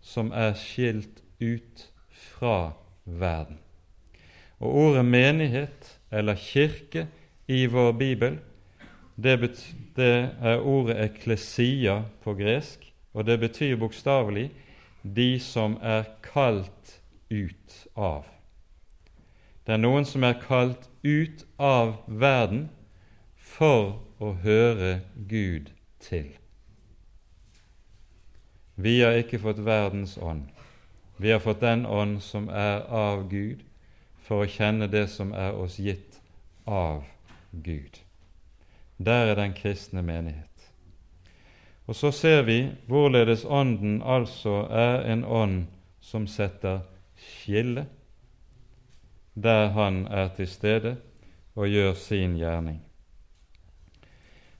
som 0.00 0.32
er 0.32 0.54
skilt 0.54 1.22
ut 1.40 1.86
fra 2.10 2.72
verden. 3.04 3.58
Og 4.58 4.74
ordet 4.74 5.04
menighet 5.04 5.98
eller 6.10 6.34
kirke 6.34 7.06
i 7.48 7.66
vår 7.66 7.92
bibel, 7.92 8.38
det, 9.16 9.40
det 9.96 10.30
er 10.40 10.60
ordet 10.60 10.98
eklesia 11.04 12.02
på 12.24 12.34
gresk, 12.34 12.92
og 13.12 13.26
det 13.26 13.40
betyr 13.40 13.76
bokstavelig 13.76 14.50
de 15.02 15.40
som 15.40 15.76
er 15.82 16.04
kalt 16.22 17.00
ut 17.30 17.76
av. 17.96 18.26
Det 19.66 19.74
er 19.74 19.82
noen 19.82 20.04
som 20.06 20.24
er 20.26 20.38
kalt 20.38 20.88
ut 21.02 21.44
av 21.58 21.96
verden 22.06 22.68
for 23.34 24.05
å 24.18 24.32
høre 24.42 25.00
Gud 25.28 25.70
til. 26.00 26.28
Vi 28.76 29.00
har 29.00 29.16
ikke 29.16 29.40
fått 29.40 29.62
verdens 29.64 30.16
ånd. 30.18 30.48
Vi 31.16 31.30
har 31.32 31.40
fått 31.40 31.60
den 31.60 31.86
ånd 31.86 32.20
som 32.22 32.48
er 32.48 32.84
av 32.92 33.28
Gud, 33.30 33.62
for 34.20 34.44
å 34.44 34.50
kjenne 34.50 34.88
det 34.90 35.06
som 35.08 35.32
er 35.32 35.56
oss 35.56 35.78
gitt 35.80 36.20
av 36.66 37.06
Gud. 37.52 38.00
Der 38.98 39.32
er 39.32 39.38
den 39.38 39.54
kristne 39.56 40.02
menighet. 40.02 40.50
Og 41.86 41.96
så 41.96 42.10
ser 42.12 42.42
vi 42.42 42.58
hvorledes 42.88 43.44
Ånden 43.44 44.00
altså 44.02 44.66
er 44.70 45.06
en 45.12 45.24
ånd 45.24 45.66
som 46.00 46.26
setter 46.26 46.82
skille 47.16 47.86
der 49.36 49.68
Han 49.68 50.06
er 50.06 50.28
til 50.36 50.48
stede 50.48 50.96
og 51.54 51.68
gjør 51.68 51.94
sin 51.94 52.36
gjerning. 52.36 52.85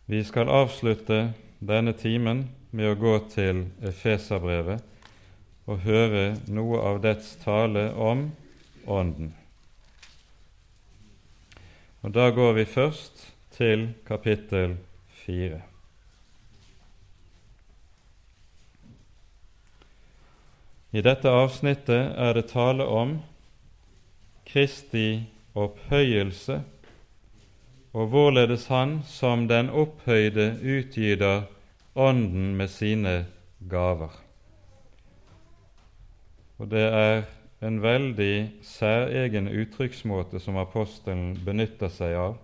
Vi 0.08 0.24
skal 0.24 0.48
avslutte 0.48 1.32
denne 1.58 1.90
timen 1.98 2.44
med 2.70 2.92
å 2.92 2.98
gå 3.00 3.14
til 3.32 3.64
Efeserbrevet 3.82 4.84
og 5.66 5.80
høre 5.82 6.36
noe 6.46 6.78
av 6.78 7.00
dets 7.02 7.32
tale 7.42 7.88
om 7.90 8.28
Ånden. 8.86 9.32
Og 12.06 12.12
Da 12.14 12.28
går 12.30 12.52
vi 12.54 12.64
først 12.70 13.24
til 13.56 13.88
kapittel 14.06 14.76
fire. 15.24 15.64
I 20.94 21.02
dette 21.02 21.34
avsnittet 21.34 22.14
er 22.14 22.38
det 22.38 22.46
tale 22.54 22.86
om 22.86 23.18
Kristi 24.46 25.26
opphøyelse 25.58 26.62
og 27.96 28.10
hvorledes 28.12 28.66
Han 28.68 28.98
som 29.08 29.46
den 29.48 29.70
opphøyde 29.70 30.50
utgyder 30.60 31.42
Ånden 31.96 32.56
med 32.56 32.68
sine 32.68 33.26
gaver. 33.70 34.12
Og 36.58 36.68
det 36.70 36.82
er 36.92 37.22
en 37.64 37.78
veldig 37.82 38.50
særegen 38.62 39.48
uttrykksmåte 39.48 40.40
som 40.44 40.58
apostelen 40.60 41.38
benytter 41.44 41.88
seg 41.88 42.18
av 42.20 42.34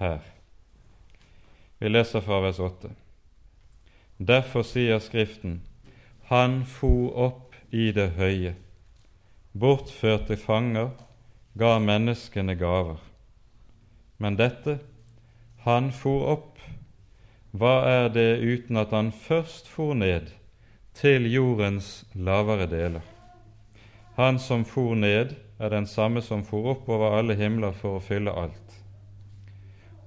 her. 0.00 0.24
Vi 1.78 1.88
leser 1.88 2.24
fra 2.26 2.40
vers 2.42 2.58
8. 2.58 2.90
Derfor 4.18 4.66
sier 4.66 4.98
Skriften, 4.98 5.60
Han 6.30 6.64
for 6.66 7.14
opp 7.14 7.54
i 7.70 7.92
det 7.94 8.10
høye, 8.18 8.56
bortførte 9.54 10.36
fanger, 10.36 10.90
ga 11.58 11.78
menneskene 11.78 12.58
gaver. 12.58 13.09
Men 14.20 14.36
dette, 14.36 14.78
han 15.64 15.88
for 15.96 16.26
opp, 16.28 16.58
hva 17.56 17.72
er 17.88 18.10
det 18.12 18.40
uten 18.44 18.76
at 18.76 18.92
han 18.92 19.08
først 19.16 19.68
for 19.68 19.96
ned 19.96 20.28
til 20.94 21.24
jordens 21.32 22.04
lavere 22.12 22.68
deler? 22.68 23.06
Han 24.20 24.38
som 24.38 24.66
for 24.68 24.92
ned, 24.94 25.32
er 25.60 25.72
den 25.72 25.86
samme 25.88 26.20
som 26.24 26.44
for 26.44 26.68
opp 26.74 26.88
over 26.88 27.16
alle 27.18 27.36
himler 27.36 27.72
for 27.76 27.96
å 27.96 28.04
fylle 28.04 28.32
alt. 28.32 28.76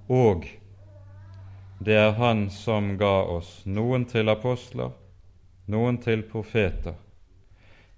Og 0.09 0.45
det 1.83 1.97
er 1.97 2.13
Han 2.21 2.47
som 2.53 2.93
ga 2.97 3.25
oss 3.33 3.63
noen 3.65 4.05
til 4.05 4.29
apostler, 4.29 4.93
noen 5.65 5.97
til 5.97 6.23
profeter, 6.29 6.95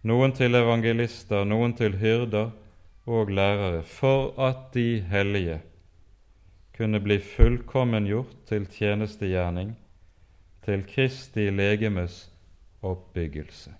noen 0.03 0.31
til 0.31 0.55
evangelister, 0.55 1.43
noen 1.45 1.75
til 1.75 1.99
hyrder 1.99 2.51
og 3.05 3.29
lærere, 3.29 3.83
for 3.83 4.33
at 4.39 4.71
de 4.73 5.01
hellige 5.11 5.59
kunne 6.77 6.99
bli 6.99 7.19
fullkommengjort 7.19 8.35
til 8.49 8.65
tjenestegjerning, 8.67 9.75
til 10.65 10.83
Kristi 10.89 11.49
legemes 11.49 12.25
oppbyggelse. 12.83 13.71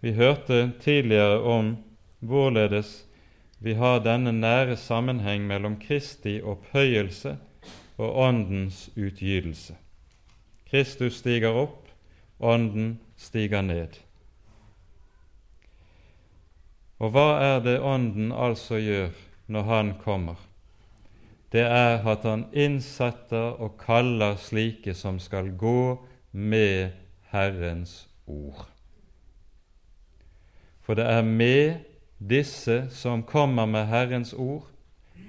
Vi 0.00 0.12
hørte 0.12 0.72
tidligere 0.80 1.40
om 1.40 1.76
hvorledes 2.18 3.06
vi 3.62 3.74
har 3.78 4.02
denne 4.02 4.32
nære 4.32 4.76
sammenheng 4.76 5.46
mellom 5.46 5.78
Kristi 5.80 6.40
opphøyelse 6.42 7.36
og 7.96 8.16
Åndens 8.18 8.90
utgytelse. 8.96 9.76
Kristus 10.70 11.20
stiger 11.22 11.54
opp, 11.54 11.88
Ånden 12.40 12.96
stiger 13.16 13.62
ned. 13.62 14.00
Og 16.98 17.14
hva 17.14 17.28
er 17.42 17.60
det 17.62 17.78
Ånden 17.80 18.32
altså 18.32 18.80
gjør 18.82 19.14
når 19.46 19.62
Han 19.62 19.94
kommer? 20.02 20.51
Det 21.52 21.60
er 21.60 22.00
at 22.08 22.24
Han 22.24 22.46
innsetter 22.52 23.58
og 23.60 23.76
kaller 23.80 24.36
slike 24.40 24.94
som 24.94 25.18
skal 25.20 25.50
gå 25.56 26.00
med 26.32 26.90
Herrens 27.32 28.08
ord. 28.26 28.68
For 30.80 30.94
det 30.94 31.04
er 31.04 31.22
med 31.22 31.84
disse 32.18 32.86
som 32.90 33.22
kommer 33.22 33.66
med 33.66 33.86
Herrens 33.86 34.32
ord, 34.32 34.66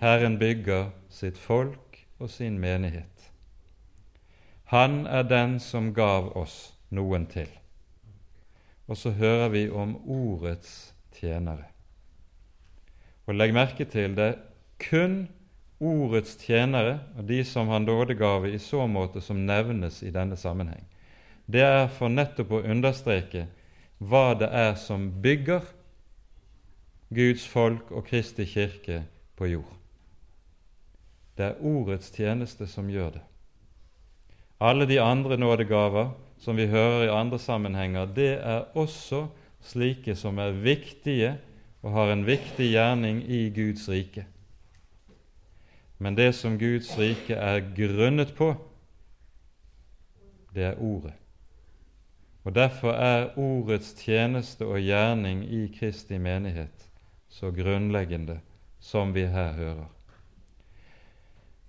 Herren 0.02 0.40
bygger 0.40 0.90
sitt 1.10 1.38
folk 1.38 2.06
og 2.20 2.30
sin 2.30 2.60
menighet. 2.60 3.32
Han 4.64 5.06
er 5.06 5.24
den 5.24 5.60
som 5.60 5.94
gav 5.94 6.32
oss 6.38 6.74
noen 6.90 7.28
til. 7.28 7.50
Og 8.88 8.98
så 8.98 9.12
hører 9.12 9.50
vi 9.50 9.70
om 9.70 9.96
ordets 10.10 10.94
tjenere. 11.14 11.70
Og 13.26 13.36
legg 13.36 13.54
merke 13.54 13.86
til 13.86 14.16
det 14.18 14.36
kun 14.80 15.28
ordets 15.84 16.38
tjenere 16.40 17.00
og 17.18 17.28
de 17.28 17.42
som 17.48 17.70
har 17.72 17.84
nådegave 17.84 18.54
i 18.54 18.60
så 18.62 18.88
måte 18.88 19.22
som 19.22 19.46
nevnes 19.48 20.02
i 20.04 20.12
denne 20.14 20.38
sammenheng. 20.40 20.86
Det 21.46 21.64
er 21.64 21.88
for 21.92 22.12
nettopp 22.12 22.56
å 22.56 22.64
understreke 22.64 23.48
hva 24.00 24.34
det 24.40 24.50
er 24.50 24.76
som 24.80 25.10
bygger 25.24 25.66
Guds 27.14 27.46
folk 27.48 27.92
og 27.92 28.08
Kristi 28.08 28.46
kirke 28.50 29.04
på 29.38 29.52
jord. 29.52 29.72
Det 31.38 31.46
er 31.50 31.62
ordets 31.66 32.12
tjeneste 32.14 32.68
som 32.70 32.90
gjør 32.90 33.18
det. 33.18 33.24
Alle 34.64 34.88
de 34.90 35.00
andre 35.02 35.38
nådegaver 35.38 36.14
som 36.40 36.58
vi 36.58 36.68
hører 36.68 37.08
i 37.08 37.14
andre 37.14 37.40
sammenhenger, 37.40 38.06
det 38.06 38.38
er 38.40 38.70
også 38.78 39.26
slike 39.64 40.16
som 40.16 40.40
er 40.40 40.56
viktige 40.64 41.34
og 41.84 41.92
har 41.96 42.14
en 42.14 42.26
viktig 42.28 42.70
gjerning 42.72 43.24
i 43.28 43.48
Guds 43.56 43.88
rike. 43.92 44.26
Men 46.04 46.18
det 46.20 46.34
som 46.36 46.58
Guds 46.60 46.90
rike 47.00 47.36
er 47.40 47.62
grunnet 47.76 48.34
på, 48.36 48.52
det 50.54 50.66
er 50.74 50.82
Ordet. 50.84 51.14
Og 52.44 52.56
Derfor 52.56 52.92
er 52.92 53.38
Ordets 53.40 53.94
tjeneste 53.96 54.68
og 54.68 54.82
gjerning 54.84 55.46
i 55.48 55.68
Kristi 55.80 56.20
menighet 56.20 56.90
så 57.32 57.52
grunnleggende 57.52 58.40
som 58.80 59.14
vi 59.16 59.24
her 59.26 59.54
hører. 59.56 59.88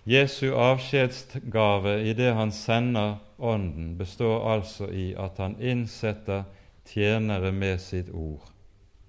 Jesu 0.04 0.50
avskjedsgave 0.52 1.94
i 2.04 2.12
det 2.12 2.34
han 2.34 2.52
sender 2.52 3.16
Ånden, 3.38 3.94
består 3.98 4.44
altså 4.52 4.90
i 4.90 5.14
at 5.14 5.38
han 5.38 5.56
innsetter 5.60 6.44
tjenere 6.86 7.52
med 7.52 7.78
sitt 7.80 8.10
ord 8.12 8.50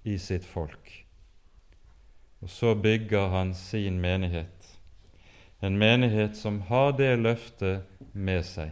i 0.04 0.18
sitt 0.18 0.46
folk. 0.46 0.94
Og 2.42 2.50
så 2.50 2.76
bygger 2.76 3.28
han 3.34 3.54
sin 3.54 4.00
menighet, 4.00 4.55
en 5.60 5.78
menighet 5.78 6.38
som 6.38 6.62
har 6.62 6.92
det 6.98 7.16
løftet 7.20 7.86
med 8.14 8.44
seg. 8.46 8.72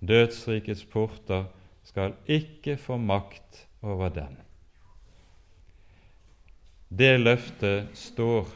Dødsrikets 0.00 0.84
porter 0.84 1.48
skal 1.86 2.14
ikke 2.26 2.76
få 2.76 2.96
makt 2.96 3.66
over 3.82 4.10
den. 4.12 4.36
Det 6.88 7.16
løftet 7.20 7.90
står 7.98 8.48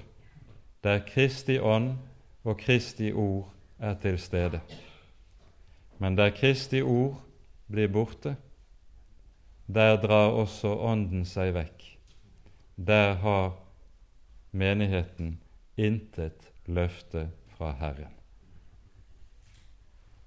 der 0.84 1.02
Kristi 1.06 1.58
ånd 1.58 1.96
og 2.44 2.58
Kristi 2.58 3.12
ord 3.12 3.50
er 3.78 3.94
til 4.00 4.18
stede. 4.18 4.60
Men 5.98 6.16
der 6.16 6.30
Kristi 6.30 6.80
ord 6.82 7.20
blir 7.70 7.88
borte, 7.88 8.36
der 9.66 9.96
drar 10.02 10.30
også 10.34 10.72
Ånden 10.78 11.24
seg 11.28 11.52
vekk. 11.54 11.84
Der 12.76 13.14
har 13.22 13.52
menigheten 14.50 15.36
intet 15.76 16.49
løfte 16.74 17.28
fra 17.56 17.72
Herren. 17.80 18.14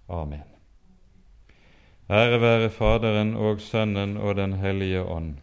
Amen. 0.10 0.44
Ære 2.10 2.42
være 2.42 2.70
Faderen 2.70 3.36
og 3.36 3.62
Sønnen 3.62 4.18
og 4.18 4.36
Den 4.36 4.54
hellige 4.54 5.02
ånd, 5.02 5.36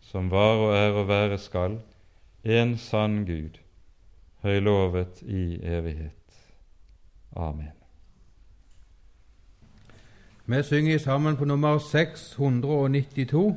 som 0.00 0.30
var 0.30 0.56
og 0.56 0.76
er 0.76 0.92
og 0.92 1.08
være 1.08 1.38
skal, 1.38 1.78
en 2.44 2.76
sann 2.76 3.26
Gud, 3.26 3.58
høylovet 4.42 5.22
i 5.22 5.60
evighet. 5.62 6.12
Amen. 7.36 7.72
Vi 10.46 10.62
synger 10.62 10.98
sammen 10.98 11.36
på 11.36 11.44
nummer 11.44 11.78
692. 11.78 13.56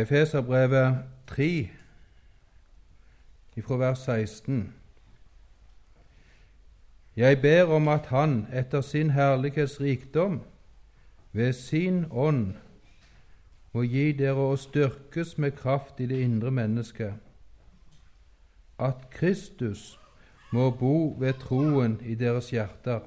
Efeserbrevet 0.00 0.98
3, 1.26 1.70
fra 3.62 3.76
vers 3.76 3.98
16. 3.98 4.74
Jeg 7.16 7.40
ber 7.42 7.64
om 7.64 7.88
at 7.88 8.06
Han 8.06 8.46
etter 8.52 8.80
sin 8.80 9.10
herlighets 9.10 9.80
rikdom 9.80 10.40
ved 11.32 11.52
sin 11.52 12.06
ånd 12.10 12.54
må 13.72 13.82
gi 13.82 14.12
dere 14.16 14.46
å 14.50 14.56
styrkes 14.56 15.36
med 15.38 15.52
kraft 15.58 16.00
i 16.00 16.06
det 16.08 16.22
indre 16.24 16.50
mennesket, 16.50 17.14
at 18.78 19.10
Kristus 19.12 19.98
må 20.52 20.70
bo 20.70 21.14
ved 21.20 21.42
troen 21.44 21.98
i 22.02 22.14
deres 22.14 22.50
hjerter, 22.50 23.04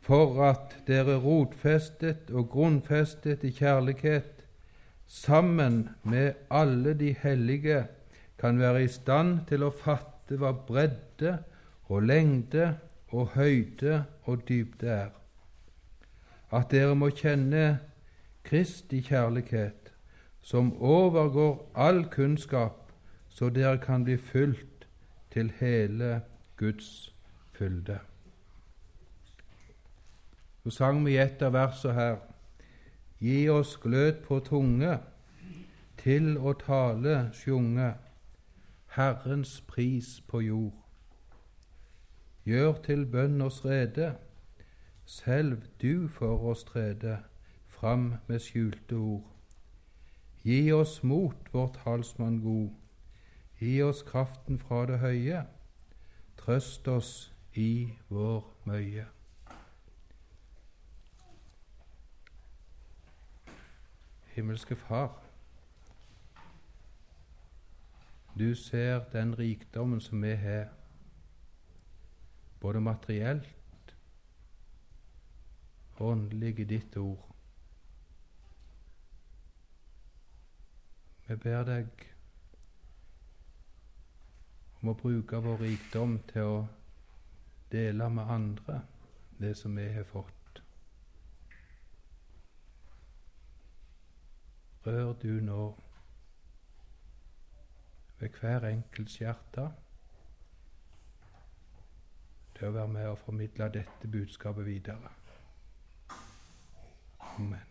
for 0.00 0.38
at 0.46 0.78
dere 0.86 1.18
rotfestet 1.20 2.30
og 2.30 2.48
grunnfestet 2.54 3.44
i 3.44 3.50
kjærlighet 3.58 4.39
sammen 5.10 5.88
med 6.02 6.32
alle 6.50 6.94
de 6.94 7.16
hellige 7.22 7.86
kan 8.38 8.58
være 8.58 8.84
i 8.84 8.88
stand 8.88 9.40
til 9.48 9.64
å 9.66 9.72
fatte 9.74 10.38
hva 10.38 10.52
bredde 10.54 11.32
og 11.90 12.06
lengde 12.06 12.76
og 13.10 13.32
høyde 13.34 14.04
og 14.30 14.44
dybde 14.48 14.86
er. 14.86 15.10
At 16.54 16.70
dere 16.70 16.94
må 16.94 17.10
kjenne 17.10 17.80
Kristi 18.46 19.02
kjærlighet, 19.02 19.90
som 20.42 20.72
overgår 20.78 21.58
all 21.74 22.04
kunnskap, 22.10 22.94
så 23.28 23.50
dere 23.50 23.82
kan 23.82 24.06
bli 24.06 24.16
fylt 24.16 24.86
til 25.34 25.50
hele 25.58 26.20
Guds 26.56 27.10
fylde. 27.50 27.98
Så 30.62 30.70
sang 30.70 31.02
vi 31.06 31.18
et 31.18 31.42
av 31.42 31.52
versene 31.58 31.98
her 31.98 32.18
Gi 33.20 33.48
oss 33.48 33.76
glød 33.76 34.22
på 34.24 34.38
tunge, 34.40 34.98
til 36.00 36.38
å 36.40 36.54
tale 36.56 37.16
sjunge, 37.36 37.90
Herrens 38.96 39.60
pris 39.68 40.22
på 40.28 40.40
jord. 40.40 40.78
Gjør 42.48 42.80
til 42.86 43.04
bønn 43.06 43.42
oss 43.44 43.60
rede, 43.64 44.14
selv 45.04 45.68
du 45.82 46.08
for 46.08 46.48
oss 46.54 46.64
trede, 46.64 47.18
fram 47.68 48.14
med 48.26 48.40
skjulte 48.40 48.96
ord. 48.96 49.28
Gi 50.42 50.72
oss 50.72 51.02
mot, 51.04 51.52
vår 51.52 51.72
talsmann 51.76 52.40
god, 52.40 52.72
gi 53.60 53.82
oss 53.84 54.00
kraften 54.02 54.58
fra 54.58 54.86
det 54.88 55.02
høye, 55.04 55.44
trøst 56.40 56.88
oss 56.88 57.14
i 57.52 57.92
vår 58.08 58.46
møye. 58.64 59.10
Himmelske 64.40 64.76
Far, 64.76 65.22
du 68.38 68.54
ser 68.54 69.04
den 69.12 69.38
rikdommen 69.38 70.00
som 70.00 70.22
vi 70.22 70.30
har, 70.34 70.68
både 72.60 72.80
materielt 72.80 73.94
og 75.94 76.06
åndelig 76.06 76.58
i 76.58 76.64
ditt 76.64 76.96
ord. 76.96 77.26
Vi 81.28 81.36
ber 81.36 81.68
deg 81.68 82.08
om 84.80 84.94
å 84.94 85.00
bruke 85.04 85.44
vår 85.44 85.66
rikdom 85.68 86.16
til 86.32 86.56
å 86.56 86.58
dele 87.76 88.08
med 88.08 88.36
andre 88.40 88.80
det 89.36 89.58
som 89.60 89.76
vi 89.76 89.90
har 89.92 90.08
fått. 90.08 90.39
Rør 94.86 95.12
du 95.12 95.28
nå 95.44 95.62
ved 98.20 98.28
hver 98.40 98.66
enkelts 98.68 99.18
hjerte 99.20 99.66
til 102.56 102.68
å 102.68 102.74
være 102.76 102.92
med 102.92 103.08
og 103.08 103.18
formidle 103.18 103.68
dette 103.72 104.08
budskapet 104.12 104.66
videre. 104.66 105.12
Amen. 107.32 107.69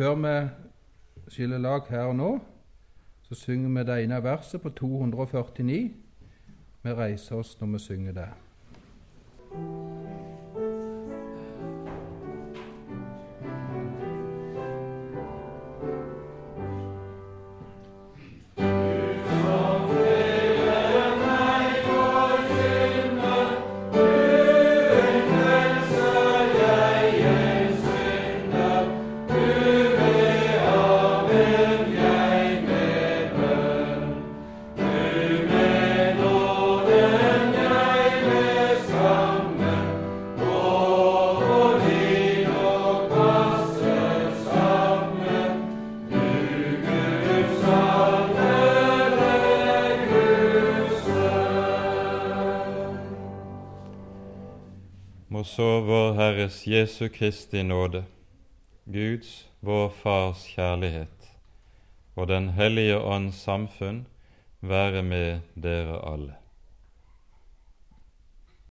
Før 0.00 0.14
vi 0.14 0.48
skiller 1.28 1.58
lag 1.60 1.82
her 1.90 2.06
og 2.08 2.14
nå, 2.16 2.28
så 3.22 3.36
synger 3.36 3.68
vi 3.68 3.82
det 3.84 3.96
ene 4.04 4.22
verset 4.24 4.62
på 4.62 4.70
249. 4.72 5.90
Vi 6.82 6.94
reiser 6.96 7.36
oss 7.36 7.50
når 7.60 7.68
vi 7.74 7.80
synger 7.84 8.14
det. 8.16 8.28
Jesu 56.80 57.08
Kristi 57.08 57.62
nåde, 57.62 58.04
Guds, 58.84 59.48
vår 59.60 59.88
Fars 59.88 60.46
kjærlighet 60.48 61.26
og 62.16 62.28
Den 62.28 62.46
hellige 62.56 62.96
ånds 62.96 63.42
samfunn 63.44 64.06
være 64.64 65.02
med 65.02 65.40
dere 65.54 65.98
alle. 66.12 66.39